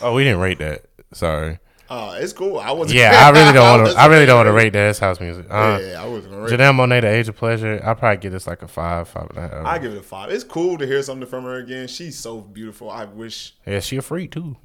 Oh, 0.00 0.14
we 0.14 0.22
didn't 0.22 0.38
rate 0.38 0.58
that. 0.60 0.84
Sorry. 1.12 1.58
Uh, 1.88 2.16
it's 2.18 2.32
cool. 2.32 2.58
I 2.58 2.72
was 2.72 2.92
Yeah, 2.92 3.26
I 3.26 3.30
really 3.30 3.52
don't 3.52 3.80
want 3.82 3.92
to. 3.94 4.00
I 4.00 4.06
really 4.06 4.24
don't 4.26 4.36
want 4.38 4.46
to 4.46 4.52
rate 4.52 4.72
that 4.72 4.98
house 4.98 5.20
music. 5.20 5.46
Uh, 5.50 5.78
Yeah, 5.82 6.02
I 6.02 6.06
rate. 6.06 6.24
Janelle 6.24 6.74
Monáe, 6.74 7.02
The 7.02 7.08
Age 7.08 7.28
of 7.28 7.36
Pleasure. 7.36 7.80
I 7.84 7.94
probably 7.94 8.18
give 8.18 8.32
this 8.32 8.46
like 8.46 8.62
a 8.62 8.68
five, 8.68 9.08
five 9.08 9.28
and 9.30 9.38
a 9.38 9.48
half. 9.48 9.66
I 9.66 9.78
give 9.78 9.92
it 9.92 9.98
a 9.98 10.02
five. 10.02 10.30
It's 10.30 10.44
cool 10.44 10.78
to 10.78 10.86
hear 10.86 11.02
something 11.02 11.28
from 11.28 11.44
her 11.44 11.54
again. 11.56 11.86
She's 11.88 12.18
so 12.18 12.40
beautiful. 12.40 12.90
I 12.90 13.04
wish. 13.04 13.54
Yeah, 13.66 13.80
she 13.80 13.96
a 13.96 14.02
freak 14.02 14.32
too. 14.32 14.56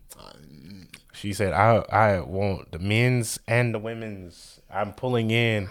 She 1.13 1.33
said, 1.33 1.51
"I 1.51 1.83
I 1.91 2.21
want 2.21 2.71
the 2.71 2.79
men's 2.79 3.39
and 3.47 3.73
the 3.75 3.79
women's. 3.79 4.61
I'm 4.71 4.93
pulling 4.93 5.31
in. 5.31 5.67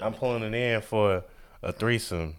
I'm 0.00 0.14
pulling 0.14 0.42
it 0.42 0.54
in 0.54 0.80
for 0.80 1.24
a 1.62 1.72
threesome. 1.72 2.36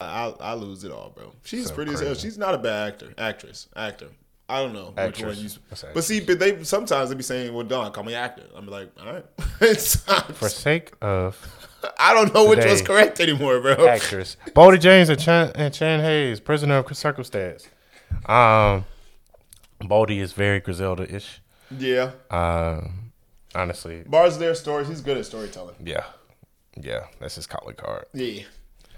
I 0.00 0.34
I 0.40 0.54
lose 0.54 0.82
it 0.82 0.90
all, 0.90 1.10
bro. 1.10 1.32
She's 1.44 1.68
So 1.68 1.74
pretty 1.74 1.92
as 1.92 2.00
hell. 2.00 2.14
She's 2.14 2.36
not 2.36 2.54
a 2.54 2.58
bad 2.58 2.94
actor, 2.94 3.14
actress, 3.16 3.68
actor. 3.76 4.08
I 4.48 4.60
don't 4.62 4.74
know 4.74 4.92
which 4.96 5.22
one 5.22 5.36
you. 5.38 5.48
But 5.94 6.04
see, 6.04 6.20
but 6.20 6.38
they 6.38 6.62
sometimes 6.64 7.08
they 7.08 7.14
be 7.16 7.22
saying, 7.22 7.54
"Well, 7.54 7.64
Don, 7.64 7.90
call 7.92 8.04
me 8.04 8.14
actor." 8.14 8.42
I'm 8.54 8.66
like, 8.66 8.90
all 9.00 9.12
right. 9.12 9.24
It's- 9.62 9.96
For 10.34 10.48
sake 10.50 10.92
of 11.00 11.38
I 11.98 12.12
don't 12.14 12.32
know 12.34 12.48
which 12.48 12.64
one's 12.64 12.82
correct 12.82 13.20
anymore, 13.20 13.60
bro. 13.60 13.86
actress, 13.88 14.36
Boldy 14.50 14.78
James 14.80 15.08
and 15.08 15.18
Chan, 15.20 15.52
and 15.54 15.72
ChanHays, 15.72 16.42
prisoner 16.44 16.76
of 16.78 16.96
circumstance. 16.96 17.68
Um, 18.26 18.84
Boldy 19.80 20.18
is 20.20 20.32
very 20.32 20.60
Griselda-ish. 20.60 21.40
Yeah, 21.78 22.12
Um, 22.30 23.12
honestly, 23.54 24.02
bars 24.06 24.38
their 24.38 24.54
stories. 24.54 24.88
He's 24.88 25.00
good 25.00 25.16
at 25.16 25.26
storytelling. 25.26 25.74
yeah, 25.84 26.04
yeah, 26.80 27.04
that's 27.20 27.34
his 27.36 27.46
calling 27.46 27.76
card. 27.76 28.04
Yeah, 28.14 28.42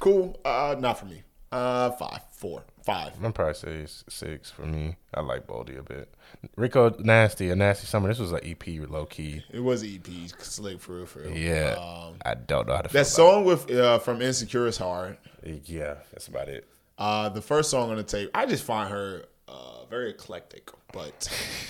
cool. 0.01 0.39
Uh, 0.45 0.77
not 0.79 0.99
for 0.99 1.07
me. 1.07 1.23
Uh, 1.53 1.91
five, 1.93 2.21
four, 2.33 2.65
five. 2.85 3.13
I'm 3.23 3.33
probably 3.33 3.55
say 3.55 3.87
six 4.09 4.51
for 4.51 4.63
me. 4.67 4.97
I 5.15 5.21
like 5.21 5.47
Boldy 5.47 5.79
a 5.79 5.83
bit. 5.83 6.13
Rico 6.57 6.95
Nasty, 6.99 7.51
a 7.51 7.57
Nasty 7.57 7.87
Summer. 7.87 8.09
This 8.09 8.19
was 8.19 8.33
an 8.33 8.41
EP, 8.43 8.67
low 8.91 9.07
key. 9.07 9.43
It 9.53 9.61
was 9.61 9.85
EP, 9.85 10.07
slick 10.39 10.81
for 10.81 10.97
real, 10.97 11.07
for 11.07 11.21
real. 11.21 11.31
Yeah, 11.37 11.77
Um, 11.79 12.15
I 12.25 12.35
don't 12.35 12.67
know 12.67 12.75
how 12.75 12.83
to. 12.83 12.93
That 12.93 13.07
song 13.07 13.45
with 13.45 13.71
uh, 13.71 13.99
from 14.01 14.21
Insecure 14.23 14.67
is 14.67 14.77
hard. 14.77 15.17
Yeah, 15.65 15.95
that's 16.13 16.27
about 16.29 16.49
it. 16.49 16.67
Uh, 16.99 17.29
the 17.29 17.43
first 17.43 17.71
song 17.71 17.91
on 17.91 17.97
the 17.97 18.03
tape, 18.03 18.31
I 18.35 18.47
just 18.47 18.65
find 18.65 18.91
her 18.91 19.25
uh, 19.49 19.85
very 19.89 20.11
eclectic, 20.11 20.71
but 20.93 21.23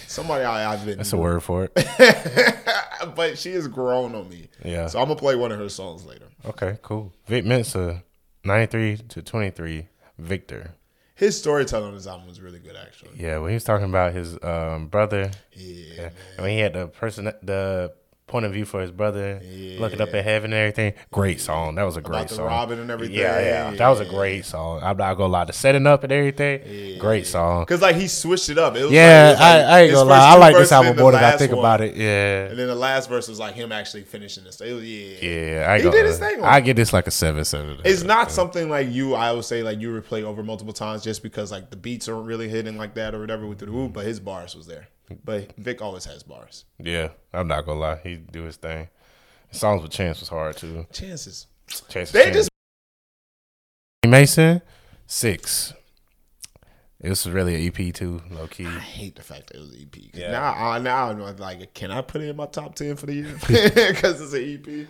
somebody 0.07 0.45
I, 0.45 0.73
I've 0.73 0.87
been. 0.87 0.97
That's 0.97 1.13
a 1.13 1.19
word 1.19 1.43
for 1.43 1.65
it. 1.65 1.73
but 3.15 3.37
she 3.39 3.53
has 3.53 3.69
grown 3.69 4.15
on 4.15 4.29
me. 4.29 4.49
Yeah. 4.65 4.87
So 4.87 5.01
I'm 5.01 5.09
gonna 5.09 5.19
play 5.21 5.37
one 5.37 5.53
of 5.53 5.59
her 5.59 5.69
songs 5.69 6.07
later. 6.07 6.27
Okay, 6.47 6.79
cool. 6.83 7.13
Vic 7.27 7.45
Mensa, 7.45 8.03
93 8.47 8.97
to 9.09 9.23
23. 9.23 9.89
Victor. 10.19 10.75
His 11.15 11.39
storytelling 11.39 11.89
on 11.89 11.95
this 11.95 12.07
album 12.07 12.27
was 12.27 12.41
really 12.41 12.59
good, 12.59 12.77
actually. 12.77 13.11
Yeah, 13.17 13.39
when 13.39 13.51
he 13.51 13.55
was 13.55 13.65
talking 13.65 13.87
about 13.89 14.13
his 14.15 14.43
um, 14.43 14.89
brother, 14.89 15.31
Yeah, 15.53 15.95
yeah. 15.95 16.09
and 16.37 16.43
when 16.43 16.51
he 16.53 16.59
had 16.59 16.73
the 16.75 16.87
person, 16.89 17.25
the 17.43 17.93
point 18.27 18.45
of 18.45 18.53
view 18.53 18.65
for 18.65 18.81
his 18.81 18.91
brother, 18.91 19.41
looking 19.79 20.01
up 20.01 20.13
at 20.13 20.25
heaven 20.25 20.53
and 20.53 20.59
everything. 20.61 20.95
Great 21.13 21.41
song. 21.41 21.77
That 21.77 21.85
was 21.85 21.97
a 21.97 22.01
great 22.01 22.17
About 22.19 22.29
the 22.29 22.35
song. 22.35 22.47
Robin 22.47 22.81
and 22.81 22.91
everything. 22.91 23.17
Yeah, 23.17 23.39
yeah, 23.41 23.71
that 23.71 23.89
was 23.89 24.01
a 24.01 24.05
great 24.05 24.45
song. 24.45 24.81
I'm 24.83 24.97
not 24.97 25.15
gonna 25.15 25.33
lie. 25.33 25.45
The 25.45 25.53
setting 25.53 25.87
up 25.87 26.03
and 26.03 26.13
everything, 26.13 26.99
great 26.99 27.27
song. 27.27 27.63
Because 27.63 27.83
like 27.83 27.95
he 27.97 28.09
switched 28.09 28.49
it 28.49 28.59
up. 28.59 28.75
It 28.77 28.83
was 28.85 28.93
Yeah, 28.93 29.29
like, 29.29 29.39
was 29.39 29.41
like 29.41 29.49
I, 29.49 29.61
I 29.61 29.81
ain't 29.83 29.93
gonna 29.93 30.11
lie. 30.11 30.19
I 30.19 30.37
like 30.37 30.57
this 30.57 30.73
album 30.73 30.97
more 30.97 31.13
than 31.13 31.23
I 31.23 31.37
think 31.37 31.53
one. 31.53 31.61
about 31.61 31.81
it. 31.81 31.95
Yeah, 31.95 32.47
And 32.47 32.59
then 32.59 32.67
the 32.67 32.75
last 32.75 33.09
verse 33.09 33.29
was 33.29 33.39
like 33.39 33.55
him 33.55 33.71
actually 33.71 34.03
finishing 34.03 34.43
this. 34.45 34.61
It 34.61 34.73
was, 34.73 34.85
yeah, 34.85 35.19
yeah. 35.21 35.73
I 35.73 35.81
He 35.81 35.89
did 35.89 36.07
his 36.07 36.19
thing 36.19 36.43
I 36.43 36.61
get 36.61 36.75
this 36.77 36.93
like 36.93 37.07
a 37.07 37.13
seven, 37.13 37.45
seven. 37.45 37.79
It's 37.85 38.03
not 38.03 38.33
something 38.33 38.69
like 38.69 38.91
you. 38.91 39.15
I 39.15 39.33
would 39.33 39.45
say 39.45 39.63
like 39.63 39.81
you 39.81 39.91
replay 40.01 40.25
over 40.25 40.43
multiple 40.43 40.73
times 40.73 41.05
just 41.05 41.23
because 41.23 41.53
like 41.53 41.71
the 41.71 41.77
beats 41.77 42.09
aren't 42.09 42.27
really 42.27 42.49
hitting 42.49 42.77
like 42.77 42.95
that 42.95 43.15
or 43.15 43.21
whatever 43.21 43.47
with 43.47 43.59
the 43.59 43.71
whoop. 43.71 43.93
But 43.93 44.05
his 44.05 44.19
bars 44.19 44.57
was 44.57 44.67
there. 44.67 44.89
But 45.25 45.55
Vic 45.57 45.81
always 45.83 46.05
has 46.07 46.23
bars. 46.23 46.65
Yeah, 46.79 47.11
I'm 47.33 47.47
not 47.49 47.65
gonna 47.67 47.79
lie. 47.81 48.01
He 48.03 48.17
do 48.17 48.43
his 48.43 48.57
thing. 48.57 48.89
Songs 49.53 49.83
with 49.83 49.93
Chance 49.93 50.21
was 50.21 50.29
hard 50.29 50.57
too. 50.57 50.87
Chances. 50.93 51.47
Chance. 51.89 52.11
They 52.11 52.25
Chance. 52.25 52.37
just 52.37 52.51
Mason 54.07 54.63
six. 55.07 55.73
It 57.01 57.11
was 57.11 57.29
really 57.29 57.55
an 57.55 57.73
EP 57.73 57.95
too, 57.95 58.23
low 58.31 58.47
key. 58.47 58.67
I 58.67 58.79
hate 58.79 59.17
the 59.17 59.23
fact 59.23 59.49
that 59.49 59.57
it 59.57 59.61
was 59.61 59.73
an 59.73 59.83
EP. 59.83 60.03
Yeah. 60.15 60.33
Now, 60.33 60.55
I, 60.55 60.79
now 60.79 61.11
I'm 61.11 61.37
like, 61.37 61.75
can 61.75 61.91
I 61.91 62.01
put 62.01 62.23
it 62.23 62.31
in 62.31 62.37
my 62.37 62.47
top 62.47 62.75
ten 62.75 62.97
for 62.97 63.07
the 63.07 63.15
year? 63.15 63.37
Because 63.47 64.21
it's 64.21 64.33
an 64.33 64.43
EP. 64.65 64.89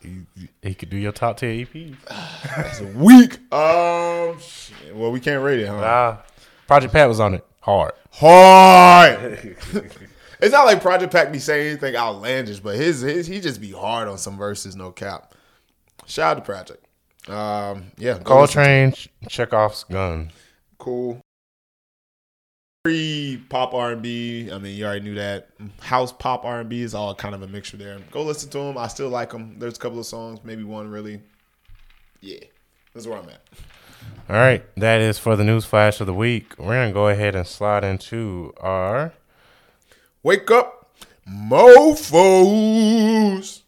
He, 0.00 0.48
he 0.62 0.74
could 0.74 0.90
do 0.90 0.96
your 0.96 1.12
top 1.12 1.36
ten 1.38 1.50
E 1.50 1.66
EPs. 1.66 1.96
It's 2.66 2.80
a 2.80 2.86
week. 2.98 3.34
Um, 3.52 4.38
well, 4.98 5.10
we 5.10 5.20
can't 5.20 5.42
rate 5.42 5.60
it, 5.60 5.68
huh? 5.68 5.80
Nah, 5.80 6.16
Project 6.66 6.92
Pat 6.92 7.08
was 7.08 7.20
on 7.20 7.34
it 7.34 7.46
hard. 7.60 7.92
hard. 8.10 9.56
it's 10.40 10.52
not 10.52 10.66
like 10.66 10.80
Project 10.80 11.12
Pat 11.12 11.32
be 11.32 11.38
saying 11.38 11.68
anything 11.68 11.96
outlandish, 11.96 12.60
but 12.60 12.76
his 12.76 13.00
his 13.00 13.26
he 13.26 13.40
just 13.40 13.60
be 13.60 13.72
hard 13.72 14.08
on 14.08 14.18
some 14.18 14.36
verses, 14.36 14.76
no 14.76 14.90
cap. 14.90 15.34
Shout 16.06 16.32
out 16.32 16.40
to 16.40 16.44
Project. 16.44 16.84
Um, 17.28 17.92
yeah, 17.96 18.18
go 18.22 18.40
listen 18.40 18.62
to 18.62 18.64
Coltrane, 18.64 18.92
Chekhov's 19.28 19.84
gun. 19.84 20.32
cool. 20.78 21.20
Free 22.84 23.40
pop 23.48 23.74
R 23.74 23.92
and 23.92 24.02
B. 24.02 24.50
I 24.50 24.58
mean, 24.58 24.76
you 24.76 24.84
already 24.84 25.02
knew 25.04 25.14
that. 25.14 25.50
House 25.80 26.10
pop 26.12 26.44
R 26.44 26.60
and 26.60 26.68
B 26.68 26.82
is 26.82 26.94
all 26.94 27.14
kind 27.14 27.32
of 27.32 27.42
a 27.42 27.46
mixture 27.46 27.76
there. 27.76 27.96
Go 28.10 28.24
listen 28.24 28.50
to 28.50 28.58
them. 28.58 28.76
I 28.76 28.88
still 28.88 29.08
like 29.08 29.30
them. 29.30 29.56
There's 29.60 29.76
a 29.76 29.80
couple 29.80 30.00
of 30.00 30.06
songs, 30.06 30.40
maybe 30.42 30.64
one 30.64 30.90
really. 30.90 31.20
Yeah, 32.20 32.40
that's 32.92 33.06
where 33.06 33.18
I'm 33.18 33.28
at. 33.28 33.40
All 34.28 34.36
right, 34.36 34.64
that 34.76 35.00
is 35.00 35.18
for 35.18 35.36
the 35.36 35.44
news 35.44 35.64
flash 35.64 36.00
of 36.00 36.06
the 36.06 36.14
week. 36.14 36.54
We're 36.58 36.74
gonna 36.74 36.92
go 36.92 37.08
ahead 37.08 37.34
and 37.34 37.46
slide 37.46 37.84
into 37.84 38.52
our 38.60 39.12
Wake 40.22 40.50
up, 40.50 40.90
mofos. 41.28 43.62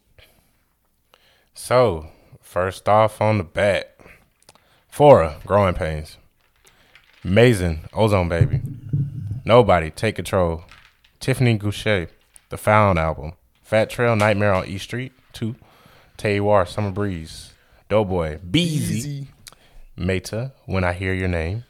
so 1.53 2.07
first 2.41 2.89
off 2.89 3.21
on 3.21 3.39
the 3.39 3.45
bat, 3.45 3.97
Phora, 4.93 5.45
growing 5.45 5.75
pains, 5.75 6.17
Mazen, 7.25 7.81
Ozone 7.93 8.29
Baby, 8.29 8.61
Nobody, 9.45 9.91
Take 9.91 10.17
Control, 10.17 10.65
Tiffany 11.19 11.59
Gouche, 11.59 12.09
The 12.51 12.57
Found 12.57 12.99
album, 12.99 13.33
Fat 13.63 13.91
Trel, 13.91 14.15
Nightmare 14.15 14.55
on 14.55 14.67
East 14.67 14.85
Street, 14.85 15.13
two, 15.33 15.57
Tay 16.17 16.39
Iwar, 16.39 16.69
Summer 16.69 16.93
Breeze, 16.93 17.53
Doe 17.89 18.05
Boy, 18.05 18.39
Beezy, 18.49 19.27
Maeta, 19.97 20.53
When 20.67 20.85
I 20.85 20.93
Hear 20.93 21.13
Your 21.15 21.29
Name, 21.29 21.65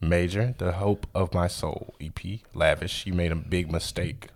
Major, 0.00 0.54
The 0.58 0.72
Hope 0.72 1.06
of 1.14 1.32
My 1.32 1.46
Soul, 1.46 1.94
EP, 2.00 2.18
Lavish, 2.54 3.06
You 3.06 3.12
Made 3.14 3.32
a 3.32 3.36
Big 3.36 3.70
Mistake. 3.70 4.28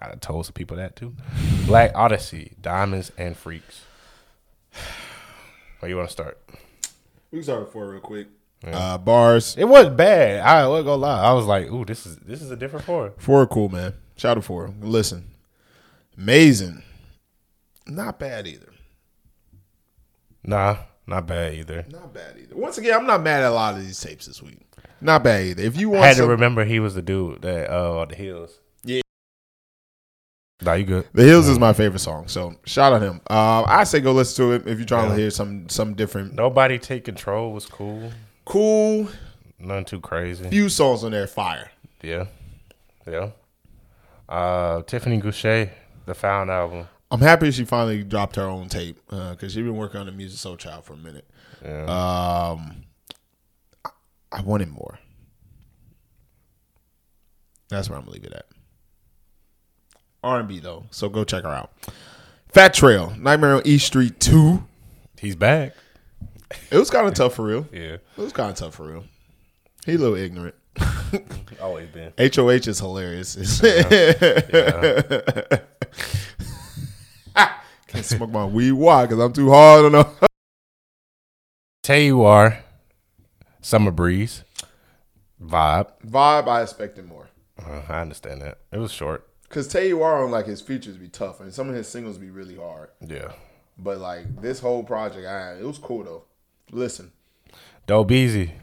I 0.00 0.14
told 0.16 0.46
some 0.46 0.52
people 0.52 0.76
that 0.76 0.96
too. 0.96 1.14
Black 1.66 1.92
Odyssey, 1.94 2.52
Diamonds 2.60 3.10
and 3.16 3.36
Freaks. 3.36 3.82
Where 5.78 5.88
you 5.88 5.96
want 5.96 6.08
to 6.08 6.12
start? 6.12 6.38
We 7.30 7.38
can 7.38 7.44
start 7.44 7.60
with 7.60 7.72
four 7.72 7.88
real 7.88 8.00
quick. 8.00 8.28
Uh, 8.66 8.98
bars. 8.98 9.56
It 9.58 9.64
wasn't 9.64 9.96
bad. 9.96 10.40
I 10.40 10.66
wasn't 10.66 10.86
gonna 10.86 11.02
lie. 11.02 11.22
I 11.22 11.32
was 11.32 11.44
like, 11.44 11.70
"Ooh, 11.70 11.84
this 11.84 12.06
is 12.06 12.16
this 12.18 12.40
is 12.40 12.50
a 12.50 12.56
different 12.56 12.86
four." 12.86 13.12
Four 13.18 13.46
cool, 13.46 13.68
man. 13.68 13.94
Shout 14.16 14.38
out 14.38 14.44
four. 14.44 14.72
Listen, 14.80 15.30
Mazen. 16.18 16.82
Not 17.86 18.18
bad 18.18 18.46
either. 18.46 18.72
Nah, 20.42 20.76
not 21.06 21.26
bad 21.26 21.54
either. 21.54 21.84
Not 21.90 22.12
bad 22.14 22.36
either. 22.40 22.56
Once 22.56 22.78
again, 22.78 22.94
I'm 22.98 23.06
not 23.06 23.22
mad 23.22 23.42
at 23.42 23.50
a 23.50 23.54
lot 23.54 23.74
of 23.74 23.80
these 23.84 24.00
tapes 24.00 24.26
this 24.26 24.42
week. 24.42 24.60
Not 25.00 25.22
bad 25.24 25.44
either. 25.44 25.62
If 25.62 25.76
you 25.76 25.90
I 25.90 25.98
want 25.98 26.04
had 26.06 26.16
to 26.18 26.26
remember 26.26 26.64
he 26.64 26.80
was 26.80 26.94
the 26.94 27.02
dude 27.02 27.42
that 27.42 27.70
uh 27.70 27.98
on 28.00 28.08
the 28.08 28.14
hills. 28.14 28.58
Yeah. 28.84 29.02
Nah, 30.62 30.74
you 30.74 30.84
good? 30.84 31.06
The 31.12 31.24
Hills 31.24 31.48
is 31.48 31.58
my 31.58 31.72
favorite 31.74 31.98
song, 31.98 32.28
so 32.28 32.54
shout 32.64 32.92
out 32.92 33.02
him. 33.02 33.20
Uh, 33.28 33.64
I 33.66 33.84
say 33.84 34.00
go 34.00 34.12
listen 34.12 34.44
to 34.46 34.52
it 34.52 34.66
if 34.66 34.78
you're 34.78 34.86
trying 34.86 35.10
to 35.10 35.16
hear 35.16 35.30
some 35.30 35.68
some 35.68 35.94
different, 35.94 36.34
Nobody 36.34 36.78
take 36.78 37.04
control 37.04 37.52
was 37.52 37.66
cool. 37.66 38.12
cool 38.46 39.08
Nothing 39.58 39.84
too 39.84 40.00
crazy. 40.00 40.48
few 40.48 40.68
songs 40.68 41.04
on 41.04 41.12
there. 41.12 41.26
Fire. 41.26 41.70
Yeah, 42.02 42.26
yeah. 43.06 43.30
Uh, 44.28 44.82
Tiffany 44.82 45.20
Gouche, 45.20 45.70
the 46.06 46.14
Found 46.14 46.50
album. 46.50 46.86
I'm 47.10 47.20
happy 47.20 47.50
she 47.52 47.64
finally 47.64 48.02
dropped 48.02 48.36
her 48.36 48.42
own 48.42 48.68
tape 48.68 48.98
because 49.08 49.52
she's 49.52 49.62
been 49.62 49.76
working 49.76 50.00
on 50.00 50.06
the 50.06 50.12
Musiq 50.12 50.32
Soulchild 50.58 50.84
for 50.84 50.94
a 50.94 50.96
minute. 50.96 51.28
Yeah. 51.64 51.82
Um, 51.84 52.84
I, 53.84 53.90
I 54.32 54.40
wanted 54.42 54.68
more. 54.68 54.98
That's 57.68 57.88
where 57.88 57.98
I'm 57.98 58.04
gonna 58.04 58.14
leave 58.14 58.24
it 58.24 58.32
at. 58.32 58.46
R&B 60.22 60.58
though, 60.60 60.86
so 60.90 61.08
go 61.08 61.22
check 61.24 61.44
her 61.44 61.50
out. 61.50 61.72
Fat 62.52 62.72
Trel, 62.74 63.10
Nightmare 63.18 63.56
on 63.56 63.62
East 63.64 63.86
Street 63.86 64.18
two. 64.20 64.64
He's 65.20 65.36
back. 65.36 65.74
It 66.70 66.76
was 66.78 66.90
kind 66.90 67.06
of 67.06 67.14
tough 67.14 67.34
for 67.34 67.44
real. 67.44 67.66
Yeah, 67.72 67.94
It 67.96 68.02
was 68.16 68.32
kind 68.32 68.50
of 68.50 68.56
tough 68.56 68.74
for 68.74 68.86
real. 68.88 69.04
He 69.86 69.94
a 69.94 69.98
little 69.98 70.16
ignorant. 70.16 70.54
always 71.60 71.88
been. 71.88 72.12
HOH 72.18 72.68
is 72.68 72.78
hilarious. 72.80 73.36
Can't 77.94 78.04
smoke 78.06 78.30
my 78.30 78.44
weed. 78.44 78.72
Why? 78.72 79.06
Because 79.06 79.20
I'm 79.20 79.32
too 79.32 79.50
hard 79.50 79.84
on 79.84 79.92
the 79.92 80.28
Tay 81.84 82.08
Iwar, 82.08 82.58
Summer 83.60 83.92
Breeze, 83.92 84.42
vibe. 85.40 85.92
vibe. 86.04 86.48
I 86.48 86.62
expected 86.62 87.06
more. 87.06 87.28
Uh, 87.64 87.82
I 87.88 88.00
understand 88.00 88.42
that. 88.42 88.58
It 88.72 88.78
was 88.78 88.90
short. 88.90 89.28
Cause 89.48 89.68
Tay 89.68 89.92
on 89.92 90.32
like 90.32 90.46
his 90.46 90.60
features 90.60 90.96
be 90.96 91.06
tough, 91.06 91.40
and 91.40 91.54
some 91.54 91.68
of 91.68 91.76
his 91.76 91.86
singles 91.86 92.18
be 92.18 92.30
really 92.30 92.56
hard. 92.56 92.88
Yeah. 93.00 93.32
But 93.78 93.98
like 93.98 94.40
this 94.40 94.58
whole 94.58 94.82
project, 94.82 95.26
I, 95.28 95.58
it 95.60 95.64
was 95.64 95.78
cool 95.78 96.02
though. 96.02 96.24
Listen, 96.72 97.12
Dope 97.86 98.10
Easy, 98.10 98.54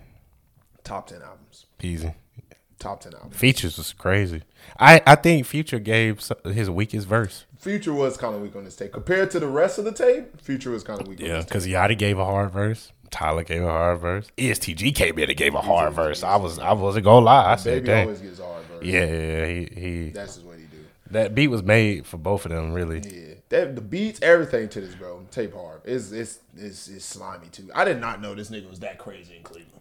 top 0.84 1.08
ten 1.08 1.22
albums, 1.22 1.68
easy. 1.82 2.14
Top 2.82 3.02
ten 3.02 3.14
albums. 3.14 3.36
Features 3.36 3.78
was 3.78 3.94
crazy. 3.94 4.44
I, 4.80 5.02
I 5.06 5.16
think 5.16 5.46
Future 5.46 5.80
gave 5.80 6.22
his 6.46 6.70
weakest 6.70 7.08
verse. 7.08 7.46
Future 7.58 7.94
was 7.94 8.18
kind 8.18 8.36
of 8.36 8.42
weak 8.42 8.56
on 8.56 8.66
this 8.66 8.76
tape 8.76 8.92
compared 8.92 9.32
to 9.32 9.40
the 9.40 9.48
rest 9.48 9.78
of 9.78 9.86
the 9.86 9.92
tape. 9.92 10.42
Future 10.42 10.72
was 10.72 10.84
kind 10.84 11.00
of 11.00 11.08
weak. 11.08 11.20
Yeah, 11.20 11.42
because 11.42 11.68
Yachty 11.68 11.98
gave 11.98 12.18
a 12.18 12.26
hard 12.26 12.52
verse. 12.52 12.92
Tyler 13.12 13.44
gave 13.44 13.62
a 13.62 13.68
hard 13.68 14.00
verse. 14.00 14.32
ESTG 14.38 14.96
came 14.96 15.20
in 15.20 15.30
and 15.30 15.38
gave 15.38 15.54
a 15.54 15.62
hard 15.62 15.94
verse. 15.94 16.24
I 16.24 16.38
was 16.38 16.58
I 16.60 16.74
wasn't 16.74 17.06
gonna 17.06 17.26
lie. 17.26 17.54
I 17.54 17.56
said, 17.58 17.86
Baby 17.86 18.02
always 18.02 18.22
gets 18.22 18.40
hard. 18.40 18.64
Yeah, 18.82 19.06
yeah, 19.06 19.22
yeah, 19.22 19.46
he 19.46 19.82
he. 19.82 20.10
that's 20.10 20.36
just 20.36 20.46
what 20.46 20.58
he 20.58 20.64
do. 20.64 20.78
That 21.12 21.36
beat 21.36 21.50
was 21.50 21.62
made 21.62 22.08
for 22.08 22.18
both 22.18 22.46
of 22.46 22.52
them, 22.52 22.74
really. 22.74 23.02
Yeah, 23.06 23.36
that 23.50 23.76
the 23.76 23.82
beats, 23.82 24.22
everything 24.22 24.70
to 24.70 24.82
this, 24.82 24.96
bro. 24.96 25.24
Tape 25.30 25.54
hard. 25.54 25.82
It's 25.84 26.12
it's 26.12 26.40
it's, 26.58 26.88
it's 26.88 27.06
slimy 27.06 27.48
too. 27.48 27.70
I 27.76 27.84
did 27.84 28.00
not 28.00 28.22
know 28.22 28.34
this 28.34 28.50
nigga 28.50 28.70
was 28.70 28.80
that 28.80 28.98
crazy 28.98 29.36
in 29.36 29.44
Cleveland. 29.44 29.81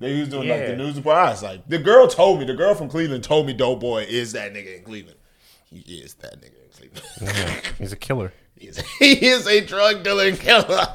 They 0.00 0.20
was 0.20 0.28
doing 0.28 0.48
like 0.48 0.66
the 0.66 0.76
news 0.76 0.96
report. 0.96 1.16
I 1.16 1.30
was 1.30 1.42
like, 1.42 1.68
the 1.68 1.78
girl 1.78 2.06
told 2.06 2.38
me, 2.38 2.44
the 2.44 2.54
girl 2.54 2.74
from 2.74 2.88
Cleveland 2.88 3.24
told 3.24 3.46
me, 3.46 3.52
Doe 3.52 3.74
Boy 3.76 4.02
is 4.02 4.32
that 4.32 4.52
nigga 4.54 4.78
in 4.78 4.84
Cleveland. 4.84 5.18
He 5.64 5.78
is 5.98 6.14
that 6.14 6.40
nigga 6.40 6.62
in 6.62 6.70
Cleveland. 6.70 7.62
He's 7.78 7.92
a 7.92 7.96
killer. 7.96 8.32
he, 8.56 8.68
is, 8.68 8.78
he 8.98 9.26
is 9.26 9.46
a 9.46 9.60
drug 9.60 10.02
dealer 10.04 10.28
and 10.28 10.38
killer. 10.38 10.86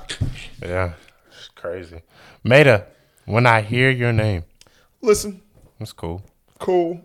Yeah, 0.61 0.93
it's 1.27 1.49
crazy. 1.49 2.01
Maeta, 2.45 2.85
when 3.25 3.45
I 3.45 3.61
hear 3.61 3.89
your 3.89 4.13
name, 4.13 4.45
Listen, 5.01 5.41
it's 5.81 5.91
cool. 5.91 6.23
cool, 6.59 7.01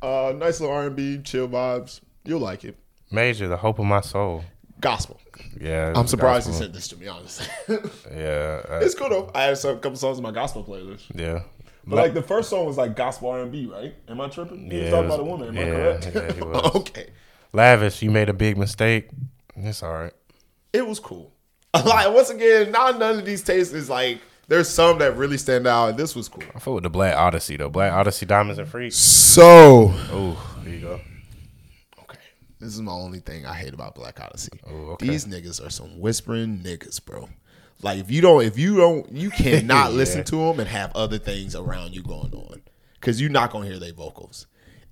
uh, 0.00 0.32
nice 0.34 0.60
little 0.60 0.74
R 0.74 0.86
and 0.86 0.96
B, 0.96 1.20
chill 1.22 1.48
vibes. 1.48 2.00
You'll 2.24 2.40
like 2.40 2.64
it. 2.64 2.76
Major, 3.10 3.48
the 3.48 3.58
hope 3.58 3.78
of 3.78 3.84
my 3.84 4.00
soul. 4.00 4.44
Gospel. 4.80 5.20
Yeah, 5.60 5.92
I'm 5.96 6.06
surprised 6.06 6.46
he 6.46 6.52
gospel. 6.52 6.64
sent 6.66 6.72
this 6.74 6.88
to 6.88 6.96
me. 6.96 7.06
Honestly, 7.08 7.46
Yeah, 8.10 8.62
uh, 8.68 8.80
it's 8.82 8.94
cool 8.94 9.08
though. 9.08 9.30
I 9.34 9.44
had 9.44 9.58
some 9.58 9.76
couple 9.80 9.96
songs 9.96 10.18
in 10.18 10.22
my 10.22 10.30
gospel 10.30 10.64
playlist. 10.64 11.02
yeah. 11.14 11.42
But 11.86 11.96
like 11.96 12.14
the 12.14 12.22
first 12.22 12.50
song 12.50 12.66
was 12.66 12.76
like 12.76 12.94
gospel 12.96 13.30
R 13.30 13.40
and 13.40 13.50
B, 13.50 13.66
right? 13.66 13.94
Am 14.08 14.20
I 14.20 14.28
tripping? 14.28 14.70
He 14.70 14.76
was 14.76 14.84
Yeah, 14.84 14.90
talking 14.90 15.06
about 15.06 15.20
a 15.20 15.24
woman. 15.24 15.56
Am 15.56 15.66
I 15.66 15.70
correct? 15.70 16.10
yeah, 16.14 16.32
he 16.32 16.40
okay, 16.78 17.06
Lavish, 17.52 18.02
you 18.02 18.10
made 18.10 18.28
a 18.28 18.34
big 18.34 18.58
mistake. 18.58 19.08
It's 19.56 19.82
all 19.82 19.94
right. 19.94 20.12
it 20.72 20.86
was 20.86 21.00
cool. 21.00 21.32
Like 21.74 22.12
once 22.12 22.30
again, 22.30 22.72
not 22.72 22.98
none 22.98 23.18
of 23.18 23.24
these 23.24 23.42
tastes 23.42 23.72
is 23.72 23.88
like 23.90 24.20
There's 24.48 24.68
some 24.68 24.98
that 24.98 25.16
really 25.16 25.38
stand 25.38 25.66
out, 25.66 25.90
and 25.90 25.98
this 25.98 26.14
was 26.16 26.28
cool. 26.28 26.42
I 26.54 26.58
fuck 26.58 26.74
with 26.74 26.82
the 26.84 26.90
Black 26.90 27.14
Odyssey 27.16 27.56
though. 27.56 27.68
Black 27.70 27.92
Odyssey 27.92 28.26
Diamonds 28.26 28.58
and 28.58 28.68
Freaks. 28.68 28.96
So, 28.96 29.90
Oh, 30.12 30.60
here 30.64 30.74
you 30.74 30.80
go. 30.80 31.00
This 32.60 32.74
is 32.74 32.80
my 32.82 32.92
only 32.92 33.20
thing 33.20 33.46
I 33.46 33.54
hate 33.54 33.74
about 33.74 33.94
Black 33.94 34.20
Odyssey. 34.20 34.58
Oh, 34.66 34.92
okay. 34.92 35.08
These 35.08 35.26
niggas 35.26 35.64
are 35.64 35.70
some 35.70 36.00
whispering 36.00 36.58
niggas, 36.64 37.04
bro. 37.04 37.28
Like 37.82 37.98
if 37.98 38.10
you 38.10 38.20
don't, 38.20 38.42
if 38.44 38.58
you 38.58 38.76
don't, 38.76 39.10
you 39.12 39.30
cannot 39.30 39.90
Yeah. 39.92 39.96
listen 39.96 40.24
to 40.24 40.36
them 40.36 40.58
and 40.60 40.68
have 40.68 40.90
other 40.96 41.18
things 41.18 41.54
around 41.54 41.94
you 41.94 42.02
going 42.02 42.32
on, 42.34 42.62
because 42.94 43.20
you're 43.20 43.30
not 43.30 43.52
gonna 43.52 43.66
hear 43.66 43.78
their 43.78 43.92
vocals. 43.92 44.46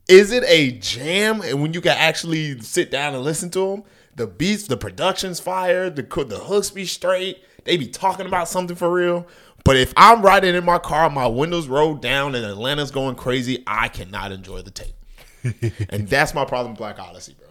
Is 0.09 0.31
it 0.31 0.45
a 0.47 0.71
jam? 0.79 1.41
And 1.43 1.61
when 1.61 1.73
you 1.75 1.81
can 1.81 1.97
actually 1.99 2.61
sit 2.61 2.93
down 2.93 3.15
and 3.15 3.25
listen 3.25 3.51
to 3.51 3.71
them, 3.71 3.83
the 4.15 4.29
beats, 4.29 4.69
the 4.69 4.77
production's 4.77 5.41
fire, 5.41 5.91
the 5.91 6.03
the 6.03 6.39
hooks 6.39 6.71
be 6.71 6.87
straight. 6.87 7.43
They 7.65 7.77
be 7.77 7.89
talking 7.89 8.27
about 8.27 8.49
something 8.49 8.77
for 8.77 8.93
real. 8.93 9.27
But 9.65 9.77
if 9.77 9.93
I'm 9.97 10.23
riding 10.23 10.55
in 10.55 10.65
my 10.65 10.79
car, 10.79 11.11
my 11.11 11.27
windows 11.27 11.67
rolled 11.67 12.01
down, 12.01 12.37
and 12.37 12.47
Atlanta's 12.47 12.93
going 12.93 13.17
crazy, 13.17 13.65
I 13.67 13.89
cannot 13.89 14.31
enjoy 14.31 14.63
the 14.63 14.71
tape. 14.71 14.95
and 15.91 16.07
that's 16.09 16.33
my 16.35 16.45
problem 16.45 16.75
with 16.75 16.79
Black 16.79 17.01
Odyssey, 17.01 17.35
bro. 17.37 17.46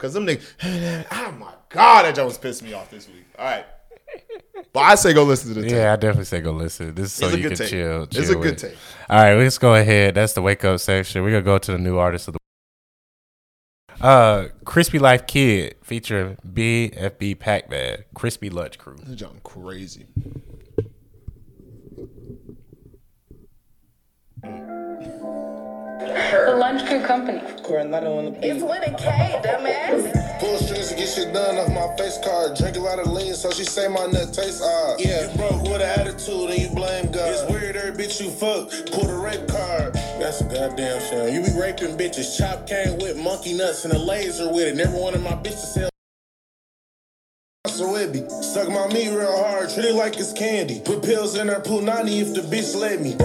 Because 0.00 0.14
them 0.14 0.24
niggas, 0.26 1.04
oh 1.12 1.32
my 1.32 1.52
god, 1.68 2.04
that 2.06 2.14
Jones 2.14 2.38
pissed 2.38 2.62
me 2.62 2.72
off 2.72 2.90
this 2.90 3.06
week. 3.06 3.26
All 3.38 3.44
right, 3.44 3.66
but 4.72 4.80
I 4.80 4.94
say 4.94 5.12
go 5.12 5.24
listen 5.24 5.52
to 5.52 5.60
the 5.60 5.68
tape. 5.68 5.76
Yeah, 5.76 5.92
I 5.92 5.96
definitely 5.96 6.24
say 6.24 6.40
go 6.40 6.52
listen. 6.52 6.94
This 6.94 7.06
is 7.06 7.12
so 7.12 7.26
It's 7.28 7.36
you 7.36 7.48
can 7.48 7.56
tape. 7.58 7.68
chill. 7.68 8.02
It's 8.04 8.30
a 8.30 8.34
good 8.34 8.56
tape. 8.56 8.76
All 9.10 9.22
right, 9.22 9.34
let's 9.34 9.58
go 9.58 9.74
ahead. 9.74 10.14
That's 10.14 10.32
the 10.32 10.40
wake 10.40 10.64
up 10.64 10.80
section. 10.80 11.22
We're 11.22 11.32
gonna 11.32 11.42
go 11.42 11.58
to 11.58 11.72
the 11.72 11.78
new 11.78 11.98
artist 11.98 12.28
of 12.28 12.34
the 12.34 12.40
uh 14.02 14.48
KrispyLife 14.64 15.26
Kidd 15.26 15.74
featuring 15.82 16.38
BFB 16.50 17.38
Pac 17.38 17.68
Man, 17.68 17.98
Krispy 18.16 18.50
LunchCrew. 18.50 19.04
This 19.04 19.16
junk 19.16 19.42
crazy. 19.42 20.06
The 26.00 26.56
Lunch 26.56 26.86
Crew 26.86 27.02
Company. 27.02 27.42
Coronado 27.62 28.16
on 28.16 28.24
the 28.24 28.30
beat. 28.30 28.44
It's 28.44 28.62
with 28.62 28.86
a 28.86 28.96
K, 28.96 29.38
dumbass. 29.44 30.40
Pull 30.40 30.56
strings 30.56 30.88
to 30.88 30.94
get 30.96 31.08
shit 31.08 31.34
done 31.34 31.58
off 31.58 31.68
my 31.68 31.94
face 31.98 32.18
card. 32.24 32.56
Drink 32.56 32.76
a 32.76 32.80
lot 32.80 32.98
of 32.98 33.08
lean, 33.08 33.34
so 33.34 33.50
she 33.50 33.64
say 33.64 33.86
my 33.86 34.06
nut 34.06 34.32
tastes 34.32 34.62
odd. 34.62 34.98
Yeah, 34.98 35.30
you 35.30 35.36
broke 35.36 35.62
with 35.62 35.82
an 35.82 36.00
attitude 36.00 36.50
and 36.50 36.58
you 36.58 36.70
blame 36.70 37.12
God. 37.12 37.28
It's 37.28 37.52
weird, 37.52 37.76
every 37.76 37.92
bitch 37.92 38.18
you 38.18 38.30
fuck, 38.30 38.70
pull 38.92 39.04
the 39.04 39.14
rape 39.14 39.46
card. 39.46 39.92
That's 40.18 40.40
a 40.40 40.44
goddamn 40.44 41.02
shame. 41.02 41.34
You 41.34 41.42
be 41.42 41.60
raping 41.60 41.98
bitches. 41.98 42.38
Chop 42.38 42.66
cane 42.66 42.98
with 42.98 43.18
monkey 43.18 43.52
nuts 43.52 43.84
and 43.84 43.92
a 43.92 43.98
laser 43.98 44.50
with 44.50 44.68
it. 44.68 44.76
Never 44.76 44.96
wanted 44.96 45.20
my 45.20 45.32
bitch 45.32 45.60
to 45.60 45.66
sell. 45.66 45.90
So 47.66 47.94
it 47.96 48.10
be 48.12 48.20
suck 48.42 48.70
my 48.70 48.88
meat 48.88 49.10
real 49.10 49.36
hard, 49.36 49.68
treat 49.68 49.84
it 49.84 49.94
like 49.94 50.16
it's 50.16 50.32
candy. 50.32 50.80
Put 50.80 51.02
pills 51.02 51.36
in 51.36 51.48
her 51.48 51.60
punani 51.60 52.22
if 52.22 52.32
the 52.32 52.40
bitch 52.40 52.74
let 52.74 53.02
me. 53.02 53.16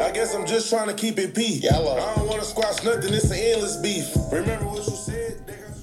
I 0.00 0.10
guess 0.12 0.34
I'm 0.34 0.46
just 0.46 0.68
trying 0.70 0.88
to 0.88 0.94
keep 0.94 1.18
it 1.18 1.34
peak. 1.34 1.62
Yellow. 1.62 1.96
I 1.96 2.14
don't 2.16 2.28
wanna 2.28 2.44
squash 2.44 2.82
nothing, 2.84 3.12
it's 3.14 3.30
an 3.30 3.38
endless 3.38 3.76
beef. 3.76 4.06
Remember 4.32 4.66
what 4.66 4.86
you 4.86 4.94
said? 4.96 5.46
They 5.46 5.54
got 5.54 5.76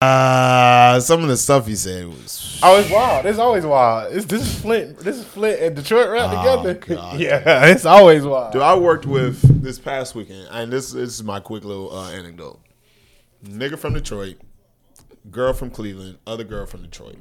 Uh, 0.00 1.00
some 1.00 1.22
of 1.22 1.28
the 1.28 1.36
stuff 1.36 1.66
he 1.66 1.74
said 1.74 2.06
was. 2.06 2.60
Oh, 2.62 2.78
it's 2.78 2.90
wild. 2.90 3.24
It's 3.26 3.38
always 3.38 3.64
wild. 3.64 4.14
It's, 4.14 4.26
this 4.26 4.42
is 4.42 4.60
Flint. 4.60 4.98
This 4.98 5.16
is 5.16 5.24
Flint 5.24 5.60
and 5.60 5.74
Detroit 5.76 6.08
right 6.10 6.30
Oh, 6.30 6.62
together. 6.62 6.94
God. 6.94 7.18
yeah, 7.20 7.66
it's 7.66 7.84
always 7.86 8.22
wild. 8.24 8.52
Dude, 8.52 8.62
I 8.62 8.74
worked 8.76 9.06
with 9.06 9.62
this 9.62 9.78
past 9.78 10.14
weekend, 10.14 10.46
and 10.50 10.70
this, 10.72 10.92
this 10.92 11.08
is 11.10 11.24
my 11.24 11.40
quick 11.40 11.64
little 11.64 11.96
uh, 11.96 12.10
anecdote. 12.12 12.60
Nigga 13.44 13.78
from 13.78 13.94
Detroit, 13.94 14.36
girl 15.30 15.52
from 15.54 15.70
Cleveland, 15.70 16.18
other 16.26 16.44
girl 16.44 16.66
from 16.66 16.82
Detroit. 16.82 17.16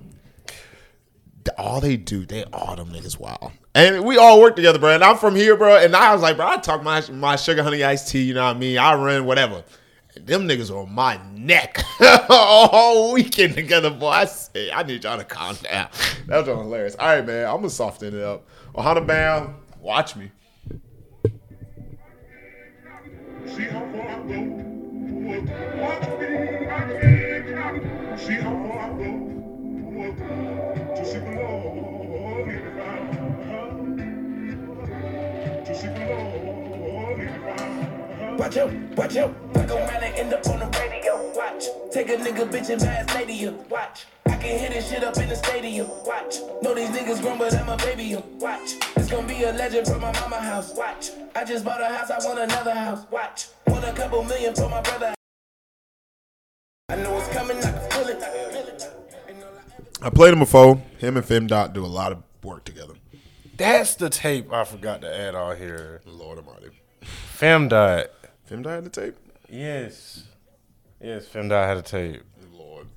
All 1.57 1.81
they 1.81 1.97
do, 1.97 2.25
they 2.25 2.43
all 2.45 2.75
them 2.75 2.89
niggas 2.89 3.19
wild. 3.19 3.51
And 3.75 4.05
we 4.05 4.17
all 4.17 4.39
work 4.39 4.55
together, 4.55 4.79
bro. 4.79 4.93
And 4.93 5.03
I'm 5.03 5.17
from 5.17 5.35
here, 5.35 5.55
bro. 5.55 5.77
And 5.77 5.95
I 5.95 6.13
was 6.13 6.21
like, 6.21 6.37
bro, 6.37 6.47
I 6.47 6.57
talk 6.57 6.83
my 6.83 7.03
my 7.11 7.35
sugar 7.35 7.63
honey 7.63 7.83
iced 7.83 8.09
tea, 8.09 8.23
you 8.23 8.33
know 8.33 8.45
what 8.45 8.55
I 8.55 8.59
mean? 8.59 8.77
I 8.77 8.93
run 8.95 9.25
whatever. 9.25 9.63
And 10.15 10.27
them 10.27 10.47
niggas 10.47 10.69
on 10.69 10.93
my 10.93 11.19
neck 11.33 11.83
all 12.29 13.13
weekend 13.13 13.55
together, 13.55 13.89
boy. 13.89 14.09
I 14.09 14.25
say, 14.25 14.71
I 14.71 14.83
need 14.83 15.03
y'all 15.03 15.17
to 15.17 15.23
calm 15.23 15.55
down. 15.63 15.89
That 16.27 16.45
was 16.45 16.47
hilarious. 16.47 16.95
All 16.95 17.07
right, 17.07 17.25
man. 17.25 17.47
I'm 17.47 17.57
gonna 17.57 17.69
soften 17.69 18.15
it 18.15 18.23
up. 18.23 18.45
Ohana 18.75 19.05
Bam, 19.05 19.55
watch 19.79 20.15
me. 20.15 20.31
See 23.47 23.63
how 23.63 23.79
far 23.91 24.07
I 24.07 24.19
go. 24.19 24.73
Watch 25.81 26.19
me, 26.19 26.22
Watch 38.43 38.57
out, 38.57 38.73
watch 38.97 39.15
out. 39.15 39.33
Fuck 39.53 39.69
around 39.69 40.03
and 40.03 40.15
end 40.15 40.33
up 40.33 40.45
on 40.47 40.59
the 40.59 40.65
radio. 40.77 41.31
Watch. 41.33 41.63
Take 41.93 42.09
a 42.09 42.17
nigga 42.17 42.51
bitch 42.51 42.69
and 42.71 42.81
buy 42.81 42.95
a 42.95 43.07
stadium. 43.09 43.57
Watch. 43.69 44.05
I 44.25 44.35
can 44.35 44.59
hear 44.59 44.69
this 44.69 44.89
shit 44.89 45.01
up 45.01 45.15
in 45.15 45.29
the 45.29 45.35
stadium. 45.37 45.87
Watch. 46.05 46.39
Know 46.61 46.75
these 46.75 46.89
niggas 46.89 47.21
grown, 47.21 47.37
but 47.37 47.55
I'm 47.55 47.69
a 47.69 47.77
baby. 47.77 48.21
Watch. 48.39 48.73
It's 48.97 49.09
gonna 49.09 49.25
be 49.25 49.43
a 49.43 49.53
legend 49.53 49.87
from 49.87 50.01
my 50.01 50.11
mama 50.19 50.41
house. 50.41 50.73
Watch. 50.75 51.11
I 51.33 51.45
just 51.45 51.63
bought 51.63 51.79
a 51.79 51.85
house, 51.85 52.11
I 52.11 52.17
want 52.27 52.37
another 52.39 52.73
house. 52.73 53.05
Watch. 53.09 53.47
Want 53.67 53.85
a 53.85 53.93
couple 53.93 54.21
million 54.25 54.53
for 54.53 54.67
my 54.67 54.81
brother. 54.81 55.13
I 56.89 56.97
know 56.97 57.17
it's 57.19 57.29
coming, 57.29 57.55
I 57.59 57.71
can 57.71 57.91
feel 57.91 58.07
it. 58.09 58.21
Feel 58.21 58.67
it. 58.67 58.89
I 60.01 60.09
played 60.09 60.33
him 60.33 60.39
before. 60.39 60.81
Him 60.97 61.15
and 61.15 61.25
Femdot 61.25 61.71
do 61.71 61.85
a 61.85 61.87
lot 61.87 62.11
of 62.11 62.21
work 62.43 62.65
together. 62.65 62.95
That's 63.55 63.95
the 63.95 64.09
tape 64.09 64.51
I 64.51 64.65
forgot 64.65 64.99
to 64.99 65.17
add 65.17 65.33
on 65.33 65.55
here. 65.55 66.01
Lord 66.05 66.39
Almighty. 66.39 66.71
Femdot. 67.39 68.07
Femdot 68.49 68.75
had 68.75 68.85
the 68.85 68.89
tape. 68.89 69.15
Yes. 69.49 70.23
Yes, 71.01 71.27
Femdot 71.27 71.65
had 71.67 71.77
a 71.77 71.81
tape. 71.81 72.21
Lord. 72.51 72.87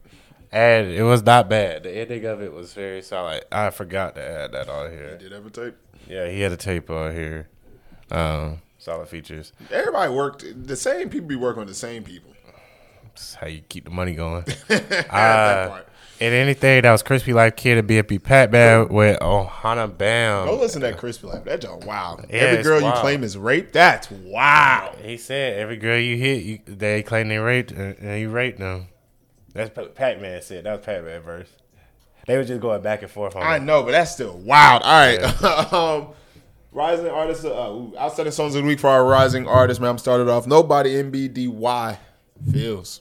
And 0.52 0.88
it 0.88 1.02
was 1.02 1.22
not 1.24 1.48
bad. 1.48 1.82
The 1.82 1.96
ending 1.96 2.24
of 2.24 2.40
it 2.40 2.52
was 2.52 2.72
very 2.72 3.02
solid. 3.02 3.44
I 3.50 3.70
forgot 3.70 4.14
to 4.14 4.22
add 4.22 4.52
that 4.52 4.68
on 4.68 4.90
here. 4.90 5.18
Did 5.18 5.32
have 5.32 5.46
a 5.46 5.50
tape. 5.50 5.74
Yeah, 6.08 6.28
he 6.28 6.40
had 6.40 6.52
a 6.52 6.56
tape 6.56 6.88
on 6.88 7.12
here. 7.14 7.48
Um, 8.10 8.60
solid 8.78 9.08
features. 9.08 9.52
Everybody 9.70 10.12
worked. 10.12 10.66
The 10.66 10.76
same 10.76 11.10
people 11.10 11.28
be 11.28 11.36
working 11.36 11.60
with 11.60 11.68
the 11.68 11.74
same 11.74 12.04
people. 12.04 12.32
That's 13.02 13.34
how 13.34 13.46
you 13.46 13.62
keep 13.68 13.84
the 13.84 13.90
money 13.90 14.14
going. 14.14 14.44
that 14.68 15.08
part. 15.08 15.88
And 16.18 16.34
anything 16.34 16.82
that 16.82 16.90
was 16.90 17.02
KrispyLife 17.02 17.56
Kidd 17.56 17.78
and 17.78 17.88
BFB 17.88 18.22
Pat 18.22 18.50
Bad 18.50 18.90
with 18.90 19.18
Ohana 19.20 19.96
Bam. 19.96 20.46
Go 20.46 20.56
listen 20.56 20.80
to 20.80 20.86
that 20.88 20.96
crispy 20.96 21.26
life. 21.26 21.44
That 21.44 21.60
joint, 21.60 21.84
wow. 21.84 22.18
Yeah, 22.30 22.36
Every 22.36 22.62
girl 22.62 22.80
you 22.80 22.92
claim 22.92 23.22
is 23.22 23.36
raped. 23.36 23.72
That's 23.74 24.10
wow. 24.10 24.94
He 25.02 25.18
said 25.18 25.58
every 25.58 25.76
girl 25.76 25.98
you 25.98 26.16
hit, 26.16 26.42
you, 26.42 26.60
they 26.66 27.02
claim 27.02 27.28
they 27.28 27.38
raped 27.38 27.70
and, 27.72 27.98
and 27.98 28.20
you 28.20 28.30
raped 28.30 28.58
them. 28.58 28.88
That's 29.52 29.70
Pac 29.94 30.20
Man 30.20 30.40
said. 30.42 30.64
That 30.64 30.76
was 30.76 30.86
Pac 30.86 31.04
Man 31.04 31.20
verse. 31.20 31.48
They 32.26 32.36
were 32.36 32.44
just 32.44 32.60
going 32.60 32.82
back 32.82 33.02
and 33.02 33.10
forth 33.10 33.36
on 33.36 33.42
I 33.42 33.58
know, 33.58 33.82
but 33.82 33.92
that's 33.92 34.12
still 34.12 34.36
wild. 34.36 34.82
All 34.82 34.92
right. 34.92 35.72
um, 35.72 36.08
rising 36.72 37.06
artists. 37.06 37.44
Uh, 37.44 37.48
ooh, 37.70 37.94
outstanding 37.96 38.32
songs 38.32 38.54
of 38.54 38.62
the 38.62 38.68
week 38.68 38.80
for 38.80 38.88
our 38.88 39.04
rising 39.04 39.46
artists. 39.46 39.80
Man, 39.80 39.90
I'm 39.90 39.98
started 39.98 40.28
off. 40.28 40.46
Nobody 40.46 41.02
NBDY 41.02 41.98
feels. 42.52 43.00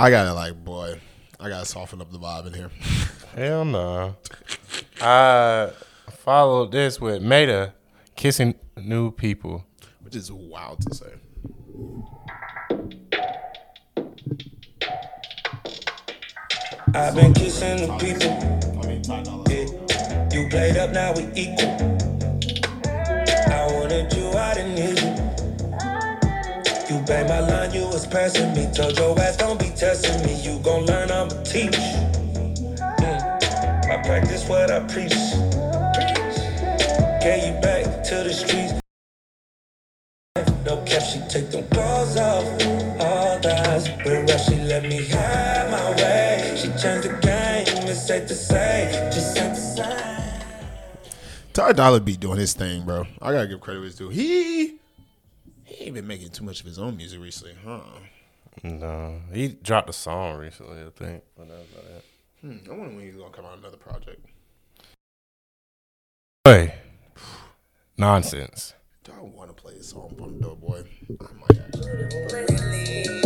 I 0.00 0.10
gotta 0.10 0.32
like, 0.32 0.64
boy, 0.64 1.00
I 1.40 1.48
gotta 1.48 1.66
soften 1.66 2.00
up 2.00 2.12
the 2.12 2.20
vibe 2.20 2.46
in 2.46 2.54
here. 2.54 2.70
Hell 3.34 3.64
no. 3.64 4.14
I 5.00 5.72
followed 6.10 6.70
this 6.70 7.00
with 7.00 7.20
Maeta 7.20 7.72
kissing 8.14 8.54
new 8.76 9.10
people. 9.10 9.66
Which 10.02 10.14
is 10.14 10.30
wild 10.30 10.82
to 10.82 10.94
say. 10.94 11.12
I've 16.94 17.16
been 17.16 17.34
kissing 17.34 17.88
the 17.88 17.96
people. 17.98 18.80
I 18.80 18.86
mean, 18.86 19.02
Yeah. 19.50 20.28
You 20.32 20.48
played 20.48 20.76
up, 20.76 20.90
now 20.90 21.12
we 21.12 21.28
equal. 21.34 21.97
Banged 27.08 27.30
my 27.30 27.40
line, 27.40 27.72
you 27.72 27.86
was 27.86 28.06
passing 28.06 28.52
me. 28.52 28.68
Told 28.74 28.98
your 28.98 29.18
ass, 29.18 29.38
don't 29.38 29.58
be 29.58 29.70
testing 29.70 30.22
me. 30.26 30.34
You 30.42 30.58
gon' 30.58 30.84
learn, 30.84 31.10
I'ma 31.10 31.42
teach. 31.42 31.72
Mm. 33.00 33.90
I 33.90 34.02
practice 34.04 34.46
what 34.46 34.70
I 34.70 34.80
preach. 34.80 35.16
Get 37.22 37.46
you 37.46 37.58
back 37.62 38.04
to 38.04 38.14
the 38.24 38.32
streets. 38.34 38.74
No 40.66 40.76
cap, 40.84 41.00
she 41.00 41.20
take 41.30 41.50
them 41.50 41.66
clothes 41.70 42.18
off. 42.18 42.44
All 43.00 43.40
eyes, 43.46 43.88
but 44.04 44.28
rush, 44.28 44.46
she 44.46 44.56
let 44.56 44.82
me 44.82 45.02
have 45.06 45.70
my 45.70 45.90
way. 45.92 46.56
She 46.56 46.68
changed 46.68 47.08
the 47.08 47.18
game, 47.22 47.88
it's 47.88 48.06
safe 48.06 48.28
to 48.28 48.34
say. 48.34 49.10
Just 49.10 49.34
safe 49.34 49.54
to 49.54 49.60
say. 49.60 50.08
Ty 51.54 51.72
Dollar 51.72 52.00
be 52.00 52.18
doing 52.18 52.38
his 52.38 52.52
thing, 52.52 52.84
bro. 52.84 53.06
I 53.22 53.32
gotta 53.32 53.46
give 53.46 53.62
credit 53.62 53.78
where 53.78 53.88
it's 53.88 53.96
due. 53.96 54.10
He 54.10 54.60
ain't 54.60 54.77
making 56.08 56.30
too 56.30 56.42
much 56.42 56.60
of 56.60 56.66
his 56.66 56.78
own 56.78 56.96
music 56.96 57.20
recently, 57.20 57.54
huh? 57.64 57.80
No, 58.64 59.20
he 59.32 59.48
dropped 59.48 59.90
a 59.90 59.92
song 59.92 60.38
recently, 60.38 60.80
I 60.80 60.88
think. 60.90 61.22
But 61.36 61.48
that 61.48 61.54
about 61.54 61.84
it. 61.84 62.04
Hmm, 62.40 62.56
I 62.66 62.74
wonder 62.74 62.96
when 62.96 63.04
he's 63.04 63.14
gonna 63.14 63.30
come 63.30 63.44
out 63.44 63.52
with 63.52 63.60
another 63.60 63.76
project. 63.76 64.24
Hey, 66.44 66.74
nonsense. 67.96 68.74
Do 69.04 69.12
I 69.16 69.22
want 69.22 69.54
to 69.54 69.62
play 69.62 69.74
a 69.74 69.82
song 69.82 70.14
from 70.16 70.40
Doe 70.40 70.56
Boy? 70.56 70.82
I 71.08 71.24
might. 71.34 71.60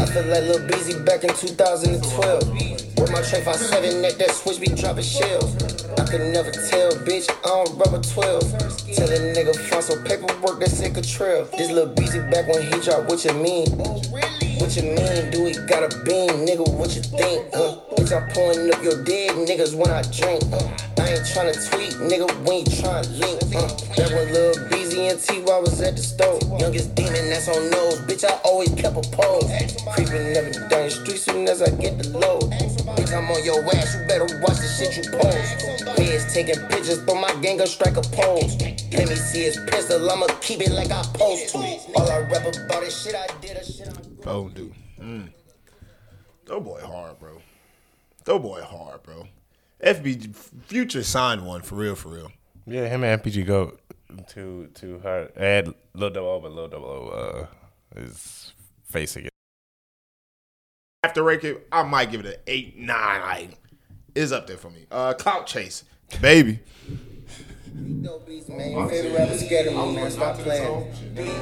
I 0.01 0.07
feel 0.07 0.25
like 0.25 0.43
Lil 0.43 0.67
Beezy 0.67 0.99
back 1.05 1.25
in 1.25 1.35
2012. 1.35 2.92
With 3.03 3.11
my 3.11 3.21
Trey 3.23 3.43
57 3.43 4.05
at 4.05 4.17
that 4.19 4.31
switch 4.31 4.61
be 4.61 4.69
dropping 4.69 5.03
shells. 5.03 5.57
I 5.99 6.07
could 6.07 6.21
never 6.33 6.53
tell, 6.53 6.93
bitch, 7.03 7.29
I 7.43 7.65
don't 7.65 7.77
rubber 7.77 7.99
12. 7.99 8.95
Tell 8.95 9.11
a 9.11 9.19
nigga 9.35 9.57
find 9.57 9.83
some 9.83 10.05
paperwork 10.05 10.61
that's 10.61 10.79
in 10.81 10.95
control. 10.95 11.49
This 11.59 11.69
little 11.73 11.93
Beezy 11.93 12.21
back 12.31 12.47
when 12.47 12.63
he 12.63 12.71
dropped, 12.79 13.09
what 13.09 13.25
you 13.25 13.33
mean? 13.33 13.67
What 13.75 14.77
you 14.77 14.85
mean? 14.85 15.31
Do 15.33 15.43
we 15.43 15.53
got 15.67 15.83
a 15.83 15.89
beam, 16.05 16.47
nigga? 16.47 16.63
What 16.79 16.95
you 16.95 17.03
think? 17.03 17.53
Uh, 17.53 17.75
bitch, 18.13 18.23
I'm 18.23 18.29
pulling 18.33 18.73
up 18.73 18.83
your 18.83 19.03
dead 19.05 19.33
niggas 19.37 19.75
when 19.75 19.91
I 19.91 20.03
drink. 20.03 20.43
Uh, 20.53 21.03
I 21.03 21.15
ain't 21.15 21.25
tryna 21.25 21.57
tweet, 21.71 21.93
nigga, 22.01 22.29
when 22.47 22.59
you 22.59 22.65
tryna 22.65 23.09
link. 23.19 23.43
Uh, 23.55 23.69
that 23.97 24.11
when 24.13 24.33
Lil 24.33 24.69
Beezy 24.69 25.09
and 25.09 25.21
T.Y. 25.21 25.59
was 25.59 25.81
at 25.81 25.97
the 25.97 26.03
store. 26.03 26.39
Youngest 26.59 26.95
demon 26.95 27.31
that's 27.31 27.49
on 27.49 27.71
nose. 27.71 28.01
Bitch, 28.03 28.25
I 28.25 28.39
always 28.45 28.71
kept 28.71 28.97
a 28.97 29.09
pose. 29.11 29.49
Creeping 29.95 30.37
every 30.37 30.53
down 30.69 30.85
the 30.85 30.91
street 30.91 31.19
soon 31.19 31.49
as 31.49 31.63
I 31.63 31.71
get 31.71 31.99
the 31.99 32.09
load. 32.11 32.53
Bitch, 32.97 33.13
I'm 33.17 33.31
on 33.31 33.45
your 33.45 33.65
ass, 33.75 33.97
you 33.97 34.07
better 34.07 34.29
watch 34.41 34.59
the 34.59 34.69
shit 34.69 34.97
you 34.97 35.11
post. 35.11 35.99
Heads 35.99 36.33
taking 36.33 36.61
pictures, 36.69 36.99
but 36.99 37.17
my 37.17 37.33
gang 37.41 37.59
gon' 37.59 37.67
strike 37.67 37.97
a 37.97 38.03
pose. 38.03 38.61
Let 38.93 39.09
me 39.09 39.17
see 39.17 39.45
his 39.45 39.59
pistol, 39.69 40.11
I'ma 40.11 40.27
keep 40.41 40.61
it 40.61 40.73
like 40.73 40.91
I 40.91 41.03
post 41.15 41.53
to. 41.53 41.59
All 41.97 42.11
I 42.11 42.21
rap 42.21 42.47
about 42.47 42.83
is 42.83 43.03
shit 43.03 43.15
I 43.15 43.27
did, 43.41 43.57
or 43.57 43.65
shit 43.65 43.89
I 43.89 44.25
Bone 44.25 44.53
dude. 44.53 44.75
Mm. 45.01 45.31
Doe 46.45 46.61
Boy 46.61 46.81
hard, 46.81 47.19
bro. 47.19 47.41
Doe 48.25 48.39
Boy 48.39 48.63
hard, 48.63 49.03
bro. 49.03 49.29
FB 49.83 50.35
Future 50.67 51.03
signed 51.03 51.45
one 51.45 51.63
for 51.63 51.75
real, 51.75 51.95
for 51.95 52.09
real. 52.09 52.31
Yeah, 52.67 52.87
him 52.87 53.03
and 53.03 53.21
MPG 53.23 53.47
go 53.47 53.77
to 54.29 54.69
to 54.75 54.99
her 55.01 55.31
add 55.37 55.75
Lil 55.95 56.11
Double 56.11 56.29
O, 56.29 56.41
but 56.41 56.53
Lil 56.53 56.69
Double 56.69 56.87
O 56.87 57.09
uh, 57.09 58.01
is 58.01 58.53
facing 58.85 59.25
it. 59.27 59.31
After 61.03 61.23
rank 61.25 61.43
it, 61.43 61.67
I 61.73 61.83
might 61.83 62.13
give 62.13 62.21
it 62.21 62.27
an 62.27 62.35
eight, 62.47 62.79
nine. 62.79 63.21
Like, 63.23 63.59
is 64.15 64.31
up 64.31 64.47
there 64.47 64.59
for 64.59 64.71
me. 64.71 64.87
Uh, 64.91 65.15
Clout 65.15 65.47
Chase, 65.47 65.85
baby. 66.21 66.61
Dope 68.03 68.27
beats, 68.27 68.49
man. 68.49 68.71
Your 68.71 68.89
favorite 68.89 69.19
rapper 69.19 69.39
scared 69.39 69.69
of 69.69 69.75
me, 69.75 69.97
man. 69.97 70.11
Stop 70.11 70.37
playing. 70.37 70.93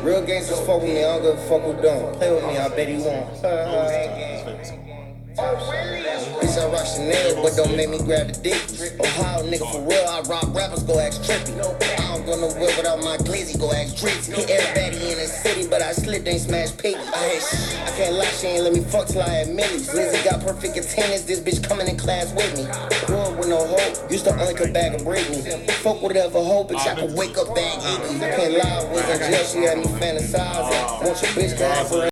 Real 0.05 0.25
gangsters 0.25 0.61
fuck 0.61 0.81
with 0.81 0.91
me. 0.91 1.05
I 1.05 1.19
don't 1.19 1.23
give 1.23 1.39
a 1.39 1.49
fuck 1.49 1.63
who 1.63 1.83
don't. 1.83 2.15
Play 2.15 2.33
with 2.33 2.45
me, 2.45 2.57
I 2.57 2.69
bet 2.69 2.89
he 2.89 2.97
won't. 2.99 4.90
Bitch, 5.37 6.59
I 6.59 6.67
rock 6.73 6.87
Chanel, 6.87 7.43
but 7.43 7.55
don't 7.55 7.77
make 7.77 7.89
me 7.89 7.99
grab 7.99 8.33
the 8.33 8.39
dick. 8.43 8.59
Ohio 8.99 9.47
nigga 9.47 9.71
for 9.71 9.81
real, 9.87 10.05
I 10.09 10.21
rock 10.23 10.53
rappers, 10.55 10.83
go 10.83 10.99
ask 10.99 11.23
Trippy. 11.23 11.55
I 11.55 12.17
don't 12.17 12.27
go 12.27 12.35
nowhere 12.37 12.77
without 12.77 12.99
my 13.05 13.17
glizzy, 13.19 13.59
go 13.59 13.71
ask 13.73 13.95
Drizzy. 13.95 14.35
Hit 14.35 14.51
everybody 14.51 15.13
in 15.13 15.19
the 15.19 15.27
city, 15.27 15.69
but 15.69 15.83
I 15.83 15.93
slipped, 15.93 16.27
ain't 16.27 16.41
smash 16.41 16.77
pig. 16.77 16.97
I 16.97 16.99
hate 16.99 17.43
shit. 17.43 17.79
I 17.79 17.91
can't 17.97 18.15
lie, 18.17 18.25
she 18.27 18.47
ain't 18.49 18.65
let 18.65 18.73
me 18.73 18.81
fuck 18.81 19.07
till 19.07 19.23
I 19.23 19.29
had 19.29 19.49
Millie's. 19.49 19.95
Lizzie 19.95 20.29
got 20.29 20.41
perfect 20.41 20.77
attendance, 20.77 21.23
this 21.23 21.39
bitch 21.39 21.63
coming 21.63 21.87
in 21.87 21.97
class 21.97 22.33
with 22.35 22.51
me. 22.57 22.67
Grew 23.07 23.37
with 23.39 23.49
no 23.49 23.65
hope, 23.67 24.11
used 24.11 24.25
to 24.25 24.35
only 24.35 24.55
come 24.55 24.73
back 24.73 24.95
and 24.95 25.05
break 25.05 25.29
me. 25.31 25.43
Fuck 25.85 26.03
whatever 26.03 26.43
hope, 26.43 26.71
bitch, 26.71 26.87
I 26.87 26.99
could 26.99 27.15
wake 27.17 27.39
up 27.39 27.55
bang 27.55 27.79
Iggy. 27.79 28.23
I 28.23 28.37
can't 28.37 28.55
lie, 28.59 28.83
I 28.83 28.85
was 28.91 29.09
in 29.09 29.31
jail, 29.31 29.45
she 29.45 29.59
had 29.63 29.79
me 29.79 29.85
fantasizing. 30.03 31.07
Want 31.07 31.23
your 31.23 31.31
bitch 31.39 31.57
to 31.59 31.65
have 31.67 31.91
her 31.91 32.10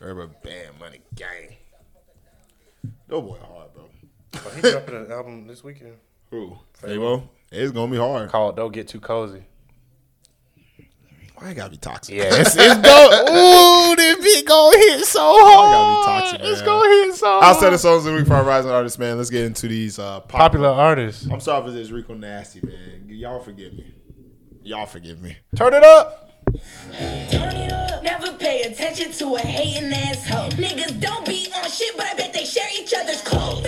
Rubber 0.00 0.28
band 0.42 0.78
money 0.80 1.00
gang. 1.14 1.56
Doe 3.08 3.20
Boy 3.22 3.38
hard, 3.38 3.74
bro. 3.74 3.84
Oh, 4.34 4.50
he 4.54 4.60
dropping 4.62 4.94
an 4.96 5.10
album 5.12 5.46
this 5.46 5.62
weekend 5.62 5.96
Who? 6.30 6.56
Fabo. 6.80 7.28
It's 7.52 7.72
gonna 7.72 7.90
be 7.90 7.98
hard. 7.98 8.30
called 8.30 8.56
"Don't 8.56 8.72
Get 8.72 8.88
Too 8.88 9.00
Cozy." 9.00 9.44
Why 11.36 11.50
it 11.50 11.54
gotta 11.54 11.70
be 11.70 11.76
toxic? 11.78 12.14
Yeah, 12.16 12.24
it's, 12.32 12.54
it's 12.56 12.80
go. 12.80 13.90
Ooh, 13.92 13.96
this 13.96 14.22
beat 14.22 14.46
gonna 14.46 14.76
hit 14.76 15.04
so 15.06 15.20
hard. 15.20 15.72
gotta 15.72 16.30
be 16.30 16.30
toxic, 16.36 16.40
It's 16.50 16.60
man. 16.60 16.66
gonna 16.66 16.88
hit 17.06 17.14
so 17.14 17.26
hard. 17.26 17.44
Outside 17.44 17.72
of 17.72 17.80
songs 17.80 18.06
of 18.06 18.12
the 18.12 18.18
week 18.18 18.26
for 18.26 18.34
our 18.34 18.44
rising 18.44 18.70
artists, 18.70 18.98
man. 18.98 19.16
Let's 19.16 19.30
get 19.30 19.44
into 19.46 19.66
these 19.68 19.98
uh, 19.98 20.20
popular 20.20 20.68
artists. 20.68 21.26
I'm 21.30 21.40
sorry 21.40 21.64
for 21.64 21.70
this 21.72 21.90
Rico 21.90 22.14
nasty, 22.14 22.60
man. 22.62 23.06
Y'all 23.08 23.40
forgive 23.40 23.72
me. 23.72 23.94
Y'all 24.62 24.86
forgive 24.86 25.20
me. 25.22 25.36
Turn 25.56 25.72
it 25.74 25.82
up. 25.82 26.30
Never 26.92 27.50
attention 28.62 29.12
to 29.12 29.36
a 29.36 29.40
hating 29.40 29.92
asshole. 29.92 30.50
Niggas 30.50 31.00
don't 31.00 31.24
be 31.26 31.48
on 31.56 31.70
shit, 31.70 31.96
but 31.96 32.06
I 32.06 32.14
bet 32.14 32.32
they 32.32 32.44
share 32.44 32.68
each 32.76 32.92
other's 32.94 33.22
clothes. 33.22 33.66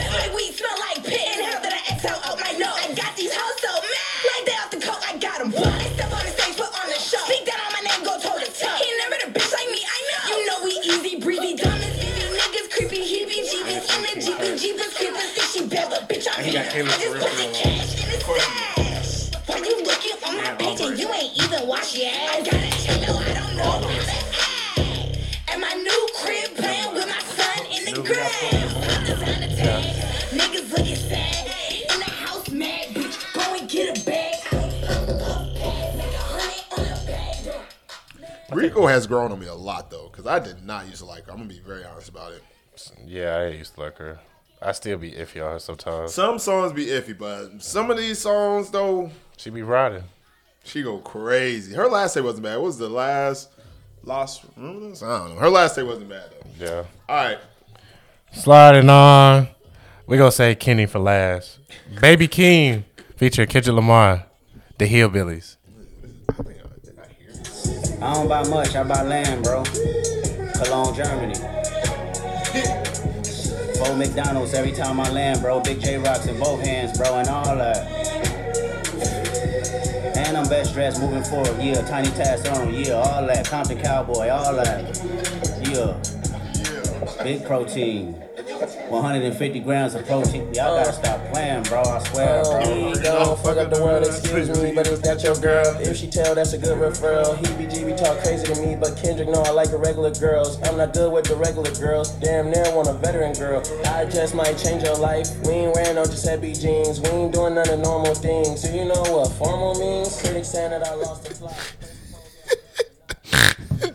Smell 0.52 0.78
like 0.84 1.02
pit, 1.02 1.18
and 1.32 1.64
that 1.64 1.72
I 1.72 1.80
exhale 1.96 2.20
out 2.28 2.36
my 2.38 2.52
nose. 2.60 2.76
I 2.76 2.92
got 2.92 3.16
these 3.16 3.32
hoes 3.32 3.56
so 3.64 3.72
mad, 3.72 4.20
like 4.28 4.44
they 4.44 4.52
off 4.60 4.68
the 4.68 4.80
coke, 4.84 5.00
I 5.00 5.16
got 5.16 5.40
them. 5.40 5.48
They 5.50 5.88
step 5.96 6.12
on 6.12 6.20
the 6.20 6.32
stage, 6.36 6.56
put 6.60 6.68
on 6.76 6.86
the 6.92 7.00
show. 7.00 7.24
Speak 7.24 7.48
down 7.48 7.56
on 7.56 7.72
my 7.72 7.80
name, 7.88 8.04
go 8.04 8.20
toe 8.20 8.36
to 8.36 8.46
toe. 8.52 8.76
He 8.76 8.84
never 9.00 9.16
a 9.16 9.28
bitch 9.32 9.48
like 9.48 9.70
me, 9.72 9.80
I 9.80 9.98
know. 10.12 10.22
You 10.28 10.44
know 10.44 10.58
we 10.60 10.72
easy 10.84 11.16
breezy, 11.16 11.56
dumb 11.56 11.72
as 11.72 11.96
niggas, 11.96 12.68
creepy, 12.68 13.00
heebie, 13.00 13.48
jeebies, 13.48 13.86
in 13.96 14.00
the 14.04 14.12
jeepy, 14.20 14.50
jeepers, 14.60 14.92
creepers, 14.92 15.30
think 15.32 15.48
she 15.48 15.60
bad, 15.72 15.88
but 15.88 16.04
bitch, 16.04 16.28
I'm 16.28 16.44
here. 16.44 16.60
I 16.60 16.68
just 17.00 17.16
put 17.16 17.32
the 17.32 17.48
cash 17.56 17.96
in 17.96 18.08
the 18.12 18.18
stash. 18.20 19.32
Why 19.48 19.56
you 19.56 19.82
looking 19.88 20.20
on 20.20 20.36
my 20.36 20.52
page 20.60 20.80
and 20.84 20.98
you 21.00 21.08
ain't 21.16 21.32
even 21.40 21.64
wash 21.66 21.96
your 21.96 22.12
ass? 22.12 22.28
I 22.28 22.44
gotta 22.44 22.70
tell 22.76 23.00
you, 23.00 23.08
I 23.08 23.32
don't 23.40 23.56
know 23.56 23.88
that. 23.88 24.11
My 25.62 25.72
new 25.74 26.08
crib 26.20 26.56
playing 26.56 26.92
with 26.92 27.06
my 27.06 27.20
son 27.20 27.66
in 27.66 27.84
the 27.94 28.02
grave. 28.02 29.06
Designer 29.06 29.56
tag, 29.56 29.84
niggas 30.30 30.70
looking 30.76 30.96
sad. 30.96 31.46
In 31.92 31.98
the 32.00 32.10
house, 32.10 32.50
mad 32.50 32.88
bitch, 32.88 33.16
go 33.32 33.54
and 33.58 33.68
get 33.70 33.96
a 33.96 34.04
bag. 34.04 34.28
Rico 38.52 38.86
has 38.86 39.06
grown 39.06 39.32
on 39.32 39.38
me 39.40 39.46
a 39.46 39.54
lot 39.54 39.90
though, 39.90 40.08
because 40.10 40.26
I 40.26 40.38
did 40.38 40.62
not 40.64 40.86
used 40.86 40.98
to 40.98 41.06
like 41.06 41.24
her. 41.24 41.32
I'm 41.32 41.38
gonna 41.38 41.48
be 41.48 41.60
very 41.60 41.84
honest 41.84 42.08
about 42.10 42.32
it. 42.32 42.42
Yeah, 43.06 43.36
I 43.36 43.46
used 43.48 43.74
to 43.76 43.80
like 43.80 43.96
her. 43.98 44.18
I 44.60 44.72
still 44.72 44.98
be 44.98 45.12
iffy 45.12 45.44
on 45.44 45.52
her 45.52 45.58
sometimes. 45.58 46.12
Some 46.14 46.38
songs 46.38 46.72
be 46.72 46.86
iffy, 46.86 47.16
but 47.16 47.62
some 47.62 47.90
of 47.90 47.96
these 47.96 48.18
songs 48.18 48.70
though, 48.70 49.10
She 49.38 49.50
be 49.50 49.62
riding. 49.62 50.04
she 50.64 50.82
go 50.82 50.98
crazy. 50.98 51.74
Her 51.74 51.88
last 51.88 52.14
day 52.14 52.20
wasn't 52.20 52.44
bad. 52.44 52.56
What 52.56 52.66
was 52.66 52.78
the 52.78 52.88
last 52.90 53.48
Lost? 54.04 54.44
Remember 54.56 54.88
this? 54.88 55.02
I 55.02 55.18
don't 55.18 55.34
know. 55.34 55.40
Her 55.40 55.48
last 55.48 55.76
day 55.76 55.82
wasn't 55.82 56.08
bad 56.08 56.30
though. 56.30 56.64
Yeah. 56.64 56.84
All 57.08 57.16
right, 57.16 57.38
Sliding 58.32 58.88
on. 58.90 59.48
We 60.06 60.16
gonna 60.16 60.32
say 60.32 60.54
Kenny 60.54 60.86
for 60.86 60.98
last. 60.98 61.58
Baby 62.00 62.26
Keem 62.28 62.84
featuring 63.16 63.48
Kendrick 63.48 63.74
Lamar, 63.76 64.26
the 64.78 64.86
Hillbillies. 64.86 65.56
I 68.00 68.14
don't 68.14 68.28
buy 68.28 68.48
much, 68.48 68.74
I 68.74 68.82
buy 68.82 69.02
land, 69.02 69.44
bro. 69.44 69.62
Cologne, 70.54 70.94
Germany. 70.94 71.34
Four 73.78 73.96
McDonald's 73.96 74.54
every 74.54 74.72
time 74.72 74.98
I 74.98 75.10
land, 75.10 75.40
bro. 75.40 75.60
Big 75.60 75.80
J 75.80 75.98
Rocks 75.98 76.26
in 76.26 76.38
both 76.38 76.62
hands, 76.62 76.98
bro, 76.98 77.18
and 77.18 77.28
all 77.28 77.56
that. 77.56 78.11
And 80.14 80.36
I'm 80.36 80.48
best 80.48 80.74
dressed 80.74 81.00
moving 81.00 81.24
forward, 81.24 81.56
yeah. 81.60 81.80
Tiny 81.82 82.10
task 82.10 82.50
on, 82.52 82.74
yeah, 82.74 82.92
all 82.92 83.26
that. 83.26 83.46
Compton 83.46 83.80
Cowboy, 83.80 84.28
all 84.28 84.54
that. 84.56 84.98
Yeah. 85.68 87.22
Big 87.22 87.44
protein. 87.44 88.22
150 88.68 89.60
grams 89.60 89.94
of 89.94 90.06
protein. 90.06 90.42
Y'all 90.54 90.76
gotta 90.76 90.88
oh. 90.88 90.92
stop 90.92 91.32
playing, 91.32 91.62
bro. 91.64 91.82
I 91.82 91.98
swear, 92.04 92.42
oh, 92.44 92.64
bro. 92.64 92.92
He 92.92 93.02
gon' 93.02 93.36
fuck 93.38 93.56
up 93.56 93.70
the 93.70 93.82
world, 93.82 94.06
excuse 94.06 94.48
me, 94.62 94.72
but 94.74 94.86
is 94.86 95.00
that 95.00 95.22
your 95.22 95.36
girl? 95.36 95.64
If 95.80 95.96
she 95.96 96.08
tell, 96.08 96.34
that's 96.34 96.52
a 96.52 96.58
good 96.58 96.78
referral. 96.78 97.36
He 97.38 97.46
BGB 97.64 97.96
talk 97.96 98.18
crazy 98.22 98.46
to 98.52 98.60
me, 98.60 98.76
but 98.76 98.96
Kendrick 98.96 99.28
know 99.28 99.42
I 99.42 99.50
like 99.50 99.70
the 99.70 99.78
regular 99.78 100.12
girls. 100.14 100.60
I'm 100.62 100.76
not 100.76 100.92
good 100.92 101.12
with 101.12 101.24
the 101.24 101.36
regular 101.36 101.70
girls. 101.74 102.10
Damn 102.20 102.50
near 102.50 102.64
want 102.74 102.88
a 102.88 102.94
veteran 102.94 103.32
girl. 103.34 103.62
I 103.86 104.04
just 104.04 104.34
might 104.34 104.56
change 104.58 104.82
your 104.82 104.96
life. 104.96 105.28
We 105.44 105.52
ain't 105.52 105.74
wearing 105.74 105.96
no 105.96 106.04
Giuseppe 106.04 106.54
jeans. 106.54 107.00
We 107.00 107.08
ain't 107.08 107.32
doing 107.32 107.54
none 107.54 107.68
of 107.68 107.80
normal 107.80 108.14
things. 108.14 108.62
Do 108.62 108.72
you 108.76 108.84
know 108.84 109.02
what 109.02 109.32
formal 109.32 109.74
means? 109.78 110.20
Critics 110.20 110.48
saying 110.48 110.70
that 110.70 110.86
I 110.86 110.94
lost 110.94 111.24
the 111.24 111.34
plot. 111.34 111.91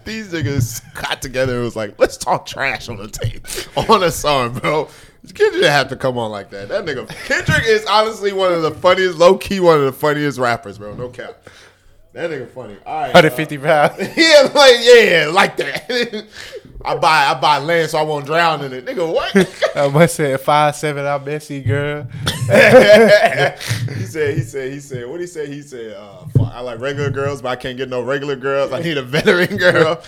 These 0.08 0.32
niggas 0.32 0.93
got 0.93 1.22
together 1.22 1.56
and 1.56 1.65
was 1.65 1.76
like, 1.76 2.00
let's 2.00 2.15
talk 2.15 2.46
trash 2.46 2.88
on 2.88 2.96
the 2.96 3.10
tape 3.10 3.46
on 3.89 4.04
a 4.04 4.10
song, 4.10 4.58
bro. 4.58 4.86
Kendrick 5.34 5.52
didn't 5.56 5.70
have 5.70 5.89
to 5.89 5.98
come 5.98 6.17
on 6.17 6.32
like 6.32 6.50
that. 6.52 6.70
That 6.70 6.86
nigga 6.86 7.10
Kendrick 7.26 7.65
is 7.65 7.86
honestly 7.86 8.32
one 8.32 8.54
of 8.54 8.62
the 8.62 8.72
funniest, 8.72 9.17
low 9.17 9.38
key 9.38 9.60
one 9.60 9.80
of 9.80 9.84
the 9.84 9.91
funniest 9.91 10.39
rappers, 10.39 10.78
bro. 10.78 10.96
No 10.96 11.10
cap. 11.10 11.50
That 12.13 12.32
nigga 12.32 12.50
funny. 12.50 12.78
All 12.86 13.02
right. 13.02 13.13
150 13.13 13.58
uh, 13.58 13.62
pounds. 13.62 14.00
yeah, 14.17 14.50
like 14.56 14.78
yeah, 14.80 15.30
like 15.30 15.58
that. 15.58 16.26
I 16.86 16.96
buy 16.96 17.26
I 17.26 17.34
buy 17.40 17.58
land 17.60 17.90
so 17.90 17.98
I 17.98 18.04
won't 18.04 18.26
drown 18.26 18.63
in 18.63 18.72
it. 18.74 18.86
Nigga, 18.86 19.12
what? 19.12 19.76
I 19.76 19.88
must 19.88 20.16
say 20.16 20.38
five 20.38 20.76
seven. 20.76 21.06
I'm 21.06 21.24
messy, 21.26 21.62
girl. 21.62 22.04
he 22.48 24.06
said, 24.06 24.36
he 24.36 24.42
said, 24.42 24.72
he 24.72 24.80
said, 24.80 25.08
what 25.10 25.20
he 25.20 25.28
say? 25.28 25.48
He 25.48 25.62
said, 25.62 25.96
uh, 25.96 26.24
I 26.52 26.62
like 26.62 26.80
regular 26.80 27.10
girls, 27.10 27.42
but 27.42 27.50
I 27.50 27.56
can't 27.56 27.78
get 27.78 27.90
no 27.90 28.02
regular 28.02 28.36
girls. 28.36 28.72
I 28.72 28.80
need 28.80 28.98
a 28.98 29.02
veteran 29.02 29.58
girl. 29.58 30.02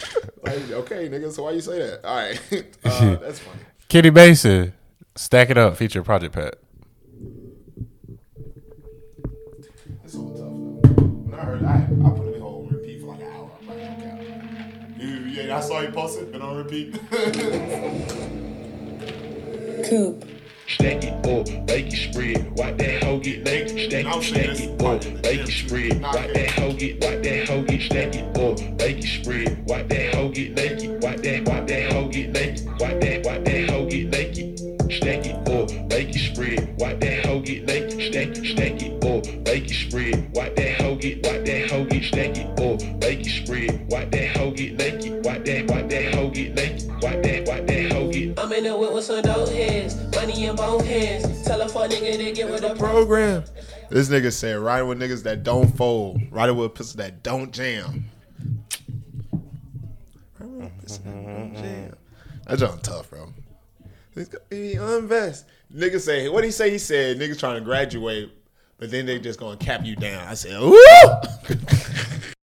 like, 0.43 0.71
okay, 0.71 1.09
nigga, 1.09 1.31
so 1.31 1.43
why 1.43 1.51
you 1.51 1.61
say 1.61 1.79
that? 1.79 2.05
All 2.05 2.15
right. 2.15 2.39
Uh, 2.83 3.15
that's 3.15 3.39
funny. 3.39 3.59
Kenny 3.89 4.09
Mason, 4.09 4.73
stack 5.15 5.49
it 5.49 5.57
up. 5.57 5.75
Feature 5.75 6.01
Project 6.03 6.33
Pat. 6.33 6.55
You, 15.49 15.55
yeah, 15.55 15.61
I 15.61 15.61
saw 15.61 15.79
you 15.79 15.89
post 15.89 16.19
it, 16.19 16.39
on 16.39 16.57
repeat. 16.57 16.93
Coop. 19.89 20.23
Stack 20.67 21.03
it 21.03 21.25
up, 21.25 21.65
bake 21.65 21.87
it 21.91 22.13
spread. 22.13 22.51
Watch 22.55 22.77
that 22.77 23.03
hoe 23.03 23.17
get 23.17 23.41
naked. 23.41 23.69
Stack 23.89 24.05
it, 24.05 24.23
stack 24.23 24.59
it 24.59 24.79
up, 24.79 25.01
bake 25.23 25.41
it 25.41 25.51
spread. 25.51 25.99
Watch 26.03 26.33
that 26.33 26.51
hoe 26.51 26.73
get, 26.73 27.03
watch 27.03 27.23
that 27.23 27.47
hoe 27.47 27.63
get. 27.63 27.81
Stack 27.81 28.15
it 28.15 28.37
up, 28.37 28.77
bake 28.77 28.99
it 28.99 29.07
spread. 29.07 29.67
Watch 29.67 29.87
that 29.87 30.13
hoe 30.13 30.29
get 30.29 30.51
naked. 30.51 31.01
Watch 31.01 31.17
that, 31.23 31.47
watch 31.47 31.67
that 31.67 31.91
hoe 31.93 32.07
get 32.09 32.29
naked. 32.29 32.67
Watch 32.67 32.99
that, 32.99 33.25
watch 33.25 33.43
that 33.45 33.69
hoe 33.71 33.89
get 33.89 34.07
naked. 34.09 34.58
Stack 34.91 35.25
it 35.25 35.35
up, 35.49 35.89
bake 35.89 36.15
it 36.15 36.33
spread. 36.33 36.75
Wipe 36.79 36.99
that 37.01 37.25
hoe 37.25 37.41
get 37.41 37.65
naked. 37.65 38.01
Stack 38.01 38.37
it, 38.37 38.45
stack 38.45 38.81
it 38.81 39.03
up, 39.03 39.43
bake 39.43 39.69
it 39.69 39.73
spread. 39.73 40.35
Wipe 40.35 40.55
that 40.55 40.81
hoe 40.81 40.95
get, 40.95 41.23
wipe 41.23 41.45
that 41.45 41.69
hoe 41.69 41.85
get. 41.85 42.03
Stack 42.03 42.37
it 42.37 42.59
up, 42.59 42.99
bake 42.99 43.25
it 43.25 43.45
spread. 43.45 43.91
Wipe 43.91 44.11
that 44.11 44.37
hoe 44.37 44.51
get 44.51 44.77
naked. 44.77 45.25
wipe 45.25 45.45
that, 45.45 45.67
wipe 45.69 45.89
that 45.89 46.13
hoe 46.13 46.29
get 46.29 46.55
naked. 46.55 46.89
Watch 47.01 47.23
that, 47.23 47.47
watch 47.47 47.65
that 47.67 47.91
hoe 47.93 48.11
get. 48.11 48.37
I'm 48.37 48.51
in 48.51 48.65
the 48.65 48.75
whip 48.75 48.91
with 48.91 49.05
some 49.05 49.21
dope 49.21 49.47
heads, 49.49 49.95
money 50.13 50.45
in 50.45 50.55
both 50.55 50.85
hands. 50.85 51.45
Tell 51.45 51.61
a 51.61 51.69
fuck 51.69 51.89
nigga 51.91 52.17
to 52.17 52.31
get 52.33 52.49
with 52.49 52.61
the 52.61 52.75
Program. 52.75 53.45
This 53.89 54.09
nigga 54.09 54.33
said, 54.33 54.57
riding 54.57 54.89
with 54.89 54.99
niggas 54.99 55.23
that 55.23 55.43
don't 55.43 55.67
fold, 55.77 56.21
riding 56.29 56.57
with 56.57 56.65
a 56.65 56.69
pistol 56.69 56.97
that 56.97 57.23
don't 57.23 57.51
jam. 57.53 58.05
Riding 60.39 60.59
with 60.59 60.71
a 60.73 60.81
pistol 60.81 61.05
that 61.05 61.23
don't 61.23 61.55
jam. 61.55 61.95
That 62.47 62.59
junk 62.59 62.81
tough, 62.81 63.09
bro. 63.09 63.33
Be 64.49 64.73
unvest. 64.75 65.45
Nigga 65.73 65.99
say, 65.99 66.29
what 66.29 66.43
he 66.43 66.51
say? 66.51 66.71
He 66.71 66.77
said, 66.79 67.19
niggas 67.19 67.39
trying 67.39 67.55
to 67.55 67.61
graduate, 67.61 68.31
but 68.77 68.91
then 68.91 69.05
they 69.05 69.19
just 69.19 69.39
gonna 69.39 69.57
cap 69.57 69.85
you 69.85 69.95
down. 69.95 70.27
I 70.27 70.33
said, 70.33 70.59
ooh. 70.61 72.29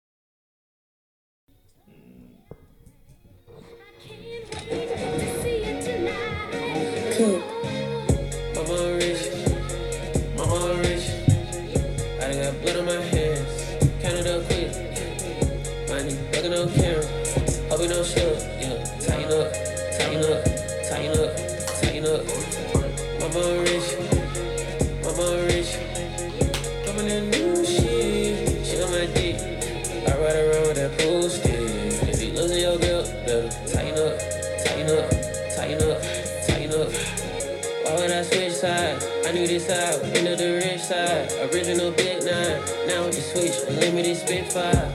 Original 41.54 41.92
big 41.92 42.18
nine, 42.24 42.60
now 42.88 43.04
with 43.04 43.14
the 43.14 43.22
switch, 43.22 43.68
unlimited 43.68 44.16
spitfire. 44.16 44.92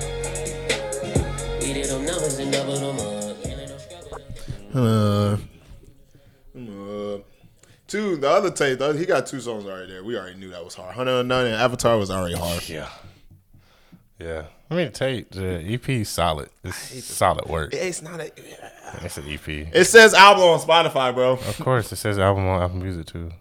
We 1.61 1.73
did 1.73 1.85
them 1.85 2.05
numbers 2.05 2.37
and 2.37 2.51
double 2.51 2.75
them 2.75 2.99
up. 2.99 3.45
Ain't. 3.45 4.75
Uh, 4.75 5.37
uh, 6.57 7.19
two, 7.87 8.17
the 8.17 8.29
other 8.29 8.51
tape, 8.51 8.79
the 8.79 8.89
other- 8.89 8.99
he 8.99 9.05
got 9.05 9.25
two 9.25 9.39
songs 9.39 9.65
already 9.65 9.91
there. 9.93 10.03
We 10.03 10.17
already 10.17 10.37
knew 10.37 10.49
that 10.51 10.63
was 10.65 10.75
hard. 10.75 10.95
Hunter 10.95 11.23
None 11.23 11.45
and 11.45 11.55
Avatar 11.55 11.97
was 11.97 12.11
already 12.11 12.35
hard. 12.35 12.67
Yeah. 12.67 12.89
Yeah. 14.19 14.43
I 14.69 14.75
mean, 14.75 14.91
take 14.91 15.31
the 15.31 15.61
EP 15.65 15.87
is 15.89 16.09
solid. 16.09 16.49
It's 16.63 17.05
solid 17.05 17.45
work. 17.47 17.73
It's 17.73 18.01
not 18.01 18.19
a. 18.19 18.31
It's 19.01 19.17
an 19.17 19.29
EP. 19.29 19.47
It 19.47 19.85
says 19.85 20.13
album 20.13 20.43
on 20.43 20.59
Spotify, 20.59 21.13
bro. 21.15 21.31
Of 21.33 21.59
course, 21.61 21.91
it 21.93 21.95
says 21.95 22.19
album 22.19 22.45
on 22.47 22.61
Apple 22.61 22.77
Music 22.79 23.05
too. 23.07 23.31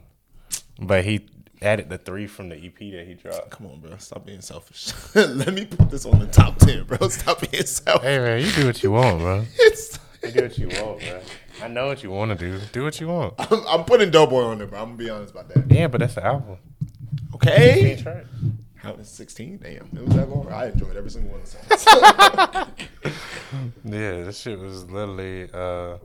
But 0.81 1.05
he 1.05 1.27
added 1.63 1.89
the 1.89 1.99
three 1.99 2.27
from 2.27 2.49
the 2.49 2.57
EP 2.57 2.79
that 2.93 3.05
he 3.07 3.15
dropped. 3.15 3.51
Come 3.51 3.67
on, 3.67 3.81
bro. 3.81 3.97
Stop 3.99 4.27
being 4.27 4.41
selfish. 4.41 4.93
Let 5.15 5.53
me 5.53 5.65
put 5.67 5.91
this 5.91 6.07
on 6.07 6.19
the 6.19 6.27
top 6.27 6.59
10, 6.59 6.85
bro. 6.85 7.09
Stop 7.09 7.51
being 7.51 7.65
selfish. 7.65 8.03
Hey 8.03 8.19
man, 8.19 8.41
you 8.45 8.53
do 8.53 8.67
what 8.67 8.83
you 8.83 8.93
want, 8.93 9.19
bro. 9.21 9.45
It's, 9.59 9.99
You 10.23 10.31
do 10.33 10.43
what 10.43 10.59
you 10.59 10.69
want, 10.69 11.01
bro. 11.01 11.21
I 11.63 11.69
know 11.69 11.87
what 11.87 12.03
you 12.03 12.11
want 12.11 12.31
to 12.31 12.37
do. 12.37 12.61
Do 12.73 12.85
what 12.85 13.01
you 13.01 13.09
want. 13.09 13.35
I'm, 13.39 13.67
I'm 13.67 13.85
putting 13.85 14.11
Doe 14.11 14.27
Boy 14.27 14.43
on 14.45 14.59
there, 14.59 14.67
bro. 14.67 14.79
I'm 14.81 14.87
going 14.97 14.99
to 14.99 15.05
be 15.05 15.11
honest 15.11 15.33
about 15.35 15.49
that. 15.55 15.71
Yeah, 15.71 15.89
but 15.89 15.99
that's 16.01 16.15
the 16.15 16.25
album. 16.25 16.59
Okay. 17.35 18.01
That's. 18.03 18.27
How 18.77 18.93
was 18.95 19.09
16? 19.09 19.59
Damn. 19.59 19.73
It 19.93 20.05
was 20.07 20.15
that 20.15 20.29
long. 20.29 20.49
I 20.53 20.69
enjoyed 20.71 20.97
every 20.97 21.11
single 21.11 21.33
one 21.33 21.41
of 21.41 21.51
the 21.51 21.77
songs. 21.77 22.69
Yeah, 23.85 24.25
this 24.25 24.39
shit 24.41 24.59
was 24.59 24.85
literally. 24.91 25.49
uh 25.53 25.97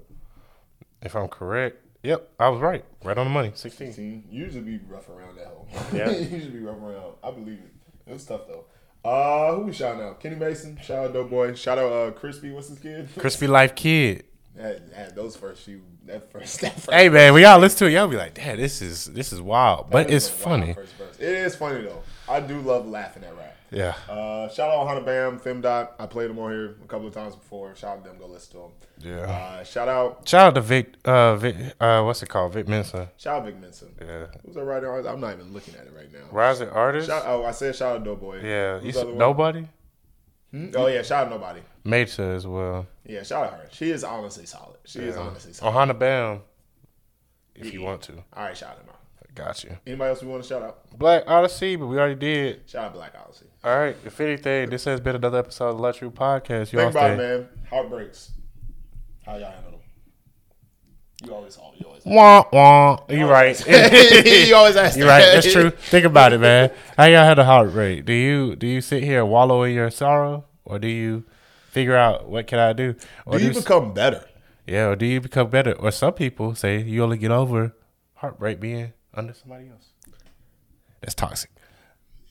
If 1.02 1.16
I'm 1.16 1.28
correct, 1.28 1.83
yep, 2.04 2.30
I 2.40 2.50
was 2.50 2.62
right. 2.62 2.86
Right 3.04 3.18
on 3.18 3.26
the 3.26 3.32
money. 3.32 3.52
Sixteen. 3.56 3.88
16. 3.88 4.26
Usually 4.30 4.62
be 4.62 4.80
rough 4.88 5.10
around 5.10 5.38
that 5.38 5.48
hole. 5.48 5.68
Yeah. 5.94 6.10
usually 6.12 6.52
be 6.52 6.60
rough 6.60 6.78
around. 6.78 7.16
I 7.24 7.32
believe 7.32 7.60
it. 7.60 7.74
It 8.06 8.14
was 8.14 8.26
tough, 8.26 8.42
though. 8.48 8.66
Uh, 9.04 9.56
who 9.56 9.64
we 9.64 9.74
shouting 9.74 10.02
out? 10.02 10.20
Kenny 10.20 10.36
Mason. 10.36 10.80
Shout 10.82 11.06
out 11.06 11.14
Doe 11.14 11.26
Boy. 11.26 11.54
Shout 11.56 11.78
out 11.78 11.92
uh, 11.92 12.12
Crispy. 12.12 12.52
What's 12.52 12.70
his 12.70 12.80
kid? 12.80 13.10
KrispyLife 13.16 13.76
Kidd. 13.76 14.24
That, 14.56 14.92
that, 14.92 15.16
those 15.16 15.36
first 15.36 15.64
few. 15.64 15.82
That 16.06 16.32
first. 16.32 16.62
That 16.62 16.74
first 16.76 16.92
Hey 16.92 17.10
man, 17.10 17.34
we 17.34 17.42
gotta 17.42 17.60
listen 17.60 17.80
to 17.80 17.86
it. 17.88 17.94
Y'all 17.94 18.08
be 18.08 18.18
like, 18.18 18.36
Dad, 18.36 18.60
this 18.60 18.82
is 18.82 19.06
this 19.06 19.34
is 19.34 19.42
wild, 19.42 19.90
but 19.90 20.12
it's 20.12 20.26
is 20.26 20.30
wild 20.30 20.42
funny. 20.42 20.76
It 21.20 21.28
is 21.28 21.56
funny, 21.56 21.82
though. 21.82 22.04
I 22.30 22.40
do 22.40 22.60
love 22.60 22.88
laughing 22.88 23.24
at 23.24 23.36
rap. 23.36 23.53
Yeah. 23.74 23.96
Uh, 24.10 24.48
shout 24.50 24.70
out 24.70 24.86
Ohana 24.88 25.04
Bam, 25.06 25.40
Femdot. 25.40 25.90
I 26.00 26.06
played 26.06 26.30
them 26.30 26.40
on 26.40 26.52
here 26.52 26.76
a 26.84 26.88
couple 26.88 27.08
of 27.08 27.14
times 27.14 27.36
before. 27.36 27.76
Shout 27.76 27.98
out 27.98 28.04
to 28.04 28.10
them. 28.10 28.20
Go 28.20 28.28
listen 28.28 28.52
to 28.54 28.58
them. 28.60 28.72
Yeah. 29.00 29.32
Uh, 29.32 29.64
shout 29.64 29.88
out, 29.90 30.28
Shout 30.28 30.48
out 30.48 30.56
to 30.56 30.62
Vic. 30.62 30.94
Uh, 31.04 31.36
Vic. 31.36 31.56
Uh, 31.80 32.04
what's 32.04 32.22
it 32.24 32.30
called? 32.30 32.54
Vic 32.54 32.68
Mensa. 32.68 33.10
shout 33.18 33.40
out 33.40 33.46
Vic 33.46 33.60
Mensa. 33.60 33.86
Yeah. 34.00 34.28
Who's 34.46 34.56
that 34.56 34.64
writer? 34.64 34.90
Artist? 34.92 35.10
I'm 35.14 35.20
not 35.20 35.34
even 35.34 35.52
looking 35.54 35.76
at 35.76 35.88
it 35.88 35.94
right 35.96 36.12
now. 36.14 36.20
Rising 36.32 36.70
artist. 36.70 37.08
Shout, 37.08 37.24
oh, 37.26 37.44
I 37.44 37.52
said 37.52 37.76
shout 37.76 37.96
out 37.96 38.00
to 38.00 38.06
Doe 38.06 38.16
Boy. 38.16 38.42
yeah. 38.44 38.78
Who's 38.80 38.86
You 38.86 38.92
said 38.94 39.16
nobody. 39.16 39.68
Hmm? 40.52 40.70
Oh 40.76 40.86
yeah, 40.88 41.02
shout 41.02 41.26
out 41.26 41.32
Nobody. 41.32 41.62
Maeta 41.84 42.36
as 42.36 42.46
well. 42.46 42.86
Yeah, 43.06 43.24
shout 43.24 43.46
out 43.48 43.54
her. 43.54 43.68
She 43.72 43.90
is 43.90 44.04
honestly 44.04 44.46
solid. 44.46 44.78
She 44.86 45.00
is 45.00 45.18
honestly 45.18 45.52
solid. 45.52 45.74
Ohana 45.74 45.98
Bam. 45.98 46.42
If 47.56 47.74
you 47.74 47.82
want 47.82 48.02
to, 48.04 48.14
All 48.34 48.44
right, 48.44 48.56
shout 48.58 48.78
him 48.78 48.86
out. 48.90 49.00
Got 49.36 49.64
you. 49.64 49.78
Anybody 49.86 50.10
else 50.10 50.22
we 50.22 50.28
want 50.30 50.44
to 50.44 50.50
shout 50.50 50.62
out? 50.62 50.98
Black 50.98 51.24
Odyssey, 51.28 51.76
but 51.76 51.88
we 51.88 51.98
already 51.98 52.16
did. 52.16 52.70
Shout 52.70 52.86
out 52.86 52.94
Black 52.94 53.14
Odyssey. 53.22 53.46
All 53.64 53.78
right. 53.78 53.96
If 54.06 54.20
anything, 54.22 54.70
this 54.70 54.86
has 54.86 55.00
been 55.00 55.16
another 55.16 55.40
episode 55.40 55.70
of 55.70 55.78
the 55.78 55.82
Luxury 55.82 56.10
Podcast. 56.10 56.72
You 56.74 56.80
Think 56.80 56.92
about 56.92 57.12
it, 57.12 57.18
man. 57.18 57.48
Heartbreaks. 57.70 58.32
How 59.26 59.38
y'all 59.38 59.52
handle 59.52 59.72
them? 59.72 59.80
You 61.24 61.34
always, 61.34 61.58
you 61.80 61.86
always. 61.86 62.04
Wah 62.06 62.44
wah. 62.52 62.98
You 63.10 63.26
right. 63.28 63.58
you 64.48 64.56
always 64.56 64.76
ask. 64.76 64.98
You're 64.98 65.08
right. 65.08 65.22
That's 65.22 65.52
true. 65.52 65.70
Think 65.70 66.06
about 66.06 66.34
it, 66.34 66.40
man. 66.40 66.72
How 66.98 67.06
y'all 67.06 67.24
had 67.24 67.40
a 67.40 67.46
heart 67.46 67.72
rate? 67.74 68.04
Do 68.06 68.12
you 68.14 68.56
do 68.58 68.68
you 68.68 68.82
sit 68.82 69.04
here 69.04 69.24
wallow 69.24 69.64
in 69.64 69.74
your 69.74 69.90
sorrow, 69.90 70.46
or 70.66 70.80
do 70.80 70.88
you 70.90 71.24
figure 71.70 71.96
out 71.96 72.28
what 72.28 72.48
can 72.48 72.60
I 72.60 72.74
do? 72.74 72.96
Or 73.26 73.38
Do 73.38 73.46
you 73.46 73.52
s- 73.52 73.60
become 73.60 73.94
better? 73.94 74.26
Yeah, 74.68 74.88
or 74.88 74.96
do 74.98 75.06
you 75.06 75.22
become 75.22 75.50
better? 75.50 75.72
Or 75.74 75.92
some 75.92 76.14
people 76.14 76.56
say 76.56 76.82
you 76.82 77.02
only 77.02 77.18
get 77.18 77.32
over 77.32 77.74
heartbreak 78.16 78.60
being 78.60 78.92
under 79.14 79.34
somebody 79.34 79.70
else. 79.70 79.90
That's 81.02 81.16
toxic. 81.16 81.50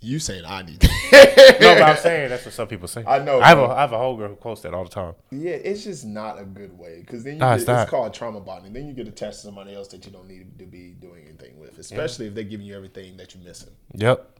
You 0.04 0.18
saying 0.18 0.44
I 0.44 0.62
need? 0.62 0.82
no, 1.12 1.20
but 1.60 1.82
I'm 1.82 1.96
saying 1.96 2.30
that's 2.30 2.44
what 2.44 2.52
some 2.54 2.66
people 2.66 2.88
say. 2.88 3.04
I 3.06 3.20
know, 3.20 3.40
I 3.40 3.48
have 3.48 3.58
a. 3.58 3.62
I 3.66 3.80
have 3.82 3.92
a 3.92 3.98
whole 3.98 4.16
girl 4.16 4.30
who 4.30 4.34
quotes 4.34 4.62
that 4.62 4.74
all 4.74 4.82
the 4.82 4.90
time. 4.90 5.14
Yeah, 5.30 5.52
it's 5.52 5.84
just 5.84 6.04
not 6.04 6.40
a 6.40 6.44
good 6.44 6.76
way 6.76 6.98
because 7.00 7.22
then 7.22 7.34
you 7.34 7.38
No, 7.38 7.50
get, 7.50 7.60
it's 7.60 7.68
it's, 7.68 7.88
called 7.90 8.12
trauma 8.12 8.40
bonding. 8.40 8.72
Then 8.72 8.88
you 8.88 8.94
get 8.94 9.06
attached 9.06 9.36
to 9.36 9.42
somebody 9.42 9.74
else 9.76 9.86
that 9.88 10.04
you 10.04 10.10
don't 10.10 10.26
need 10.26 10.58
to 10.58 10.66
be 10.66 10.94
doing 11.00 11.24
anything 11.28 11.56
with, 11.60 11.78
especially 11.78 12.26
if 12.26 12.34
they're 12.34 12.42
giving 12.42 12.66
you 12.66 12.74
everything 12.74 13.16
that 13.18 13.32
you're 13.32 13.44
missing. 13.44 13.70
Yep. 13.94 14.38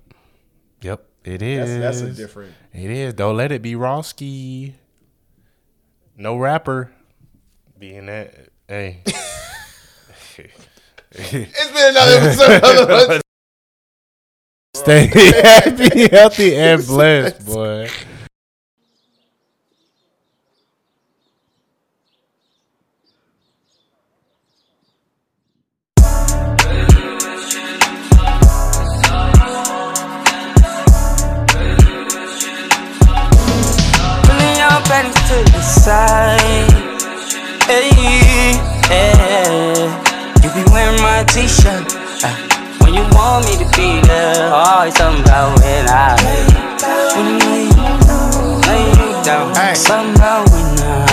Yep. 0.80 1.04
It 1.24 1.42
is. 1.42 1.68
That's- 1.68 2.00
that's 2.00 2.12
a 2.12 2.20
different- 2.20 2.54
It 2.72 2.90
is. 2.90 3.14
Don't 3.14 3.36
let 3.36 3.52
it 3.52 3.62
be 3.62 3.74
Rosky. 3.74 4.72
No 6.16 6.36
rapper. 6.36 6.90
Being 7.78 8.06
that. 8.06 8.48
Hey. 8.66 9.02
It's 11.14 11.72
been 11.72 11.90
another 11.90 12.26
episode 12.26 12.64
of 12.90 13.22
Stay 14.74 15.06
happy, 15.08 16.08
healthy, 16.08 16.56
and 16.56 16.86
blessed, 16.86 17.44
boy. 17.44 17.86
Pulling 34.24 34.56
your 34.56 34.80
panties 34.88 35.20
to 35.28 35.44
the 35.52 35.60
side. 35.60 36.72
Hey, 37.68 37.90
hey. 38.88 39.51
Be 40.54 40.62
wearing 40.70 41.00
my 41.00 41.24
t-shirt 41.24 41.96
uh, 42.22 42.28
when 42.84 42.92
you 42.92 43.00
want 43.12 43.46
me 43.46 43.56
to 43.56 43.64
be 43.74 44.00
there. 44.06 44.52
Always 44.52 44.94
something 44.96 45.22
about 45.22 45.58
when 45.58 45.88
I 45.88 46.14
when 47.16 47.26
you 47.26 47.38
lay, 47.48 47.68
lay 48.68 48.84
you 48.90 49.24
down. 49.24 49.54
Something 49.74 50.14
about 50.14 50.50
when 50.50 50.78
I 50.78 51.08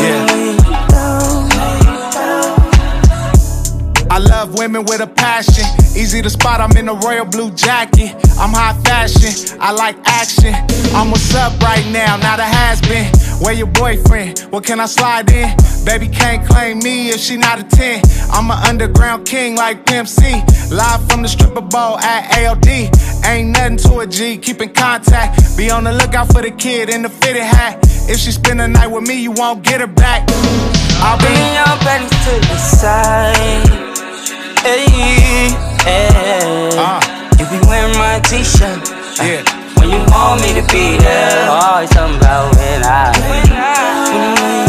yeah. 0.00 0.40
I 4.10 4.18
love 4.18 4.58
women 4.58 4.84
with 4.84 5.00
a 5.00 5.06
passion. 5.06 5.64
Easy 5.96 6.20
to 6.20 6.28
spot, 6.28 6.60
I'm 6.60 6.76
in 6.76 6.88
a 6.88 6.94
royal 6.94 7.26
blue 7.26 7.52
jacket. 7.52 8.16
I'm 8.36 8.52
high 8.52 8.76
fashion, 8.82 9.58
I 9.60 9.70
like 9.70 9.96
action. 10.06 10.54
I'm 10.92 11.12
what's 11.12 11.32
up 11.36 11.56
right 11.62 11.86
now, 11.92 12.16
not 12.16 12.40
a 12.40 12.44
has 12.44 12.80
been. 12.80 13.12
Where 13.40 13.54
your 13.54 13.68
boyfriend? 13.68 14.40
What 14.50 14.64
can 14.64 14.80
I 14.80 14.86
slide 14.86 15.30
in? 15.30 15.48
Baby 15.84 16.08
can't 16.08 16.46
claim 16.46 16.78
me 16.80 17.08
if 17.08 17.20
she 17.20 17.38
not 17.38 17.58
a 17.58 17.64
10. 17.64 18.02
I'm 18.30 18.50
an 18.50 18.58
underground 18.68 19.26
king 19.26 19.56
like 19.56 19.86
Pimp 19.86 20.08
C. 20.08 20.42
Live 20.70 21.08
from 21.08 21.22
the 21.22 21.28
stripper 21.28 21.62
ball 21.62 21.98
at 21.98 22.22
ALD. 22.38 22.68
Ain't 23.24 23.48
nothing 23.48 23.78
to 23.78 24.00
a 24.00 24.06
G, 24.06 24.36
keep 24.36 24.60
in 24.60 24.68
contact. 24.74 25.56
Be 25.56 25.70
on 25.70 25.84
the 25.84 25.92
lookout 25.92 26.32
for 26.32 26.42
the 26.42 26.50
kid 26.50 26.90
in 26.90 27.00
the 27.02 27.08
fitted 27.08 27.42
hat. 27.42 27.78
If 28.08 28.18
she 28.18 28.30
spend 28.30 28.60
the 28.60 28.68
night 28.68 28.88
with 28.88 29.08
me, 29.08 29.22
you 29.22 29.32
won't 29.32 29.64
get 29.64 29.80
her 29.80 29.86
back. 29.86 30.28
I'll 31.02 31.16
be 31.18 31.32
your 31.56 31.76
panties 31.80 32.10
to 32.10 32.40
the 32.46 32.58
side. 32.58 33.90
Hey, 34.60 34.84
hey. 35.84 36.70
Ah. 36.76 37.00
You 37.38 37.46
be 37.46 37.66
wearing 37.66 37.96
my 37.96 38.20
t-shirt. 38.20 38.86
Yeah. 39.18 39.59
When 39.80 39.88
you 39.88 40.04
want 40.12 40.42
me 40.42 40.52
to 40.52 40.62
be 40.68 40.98
there. 40.98 41.48
Always 41.48 41.90
something 41.90 42.20
when 42.20 42.84
I. 42.84 43.10
When 44.12 44.20
you 44.20 44.34
lay, 44.44 44.68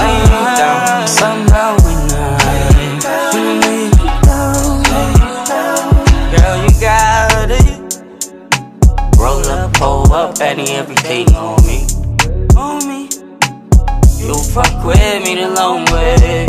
lay 0.00 0.18
me 0.32 0.40
down. 0.56 1.06
Something 1.06 1.46
about 1.46 1.84
when 1.84 2.00
I. 2.16 2.24
When 3.34 3.44
you 3.44 3.54
lay, 3.60 3.90
Girl, 6.32 6.56
you 6.64 6.72
got 6.80 7.50
it. 7.50 7.76
Roll 9.18 9.44
up, 9.46 9.72
pull 9.74 10.10
up, 10.14 10.40
any 10.40 10.70
everything 10.70 11.28
on 11.34 11.62
me. 11.66 11.86
On 12.56 12.78
me. 12.88 13.10
You 14.16 14.34
fuck 14.42 14.82
with 14.82 15.22
me 15.24 15.34
the 15.34 15.50
long 15.54 15.84
way. 15.92 16.45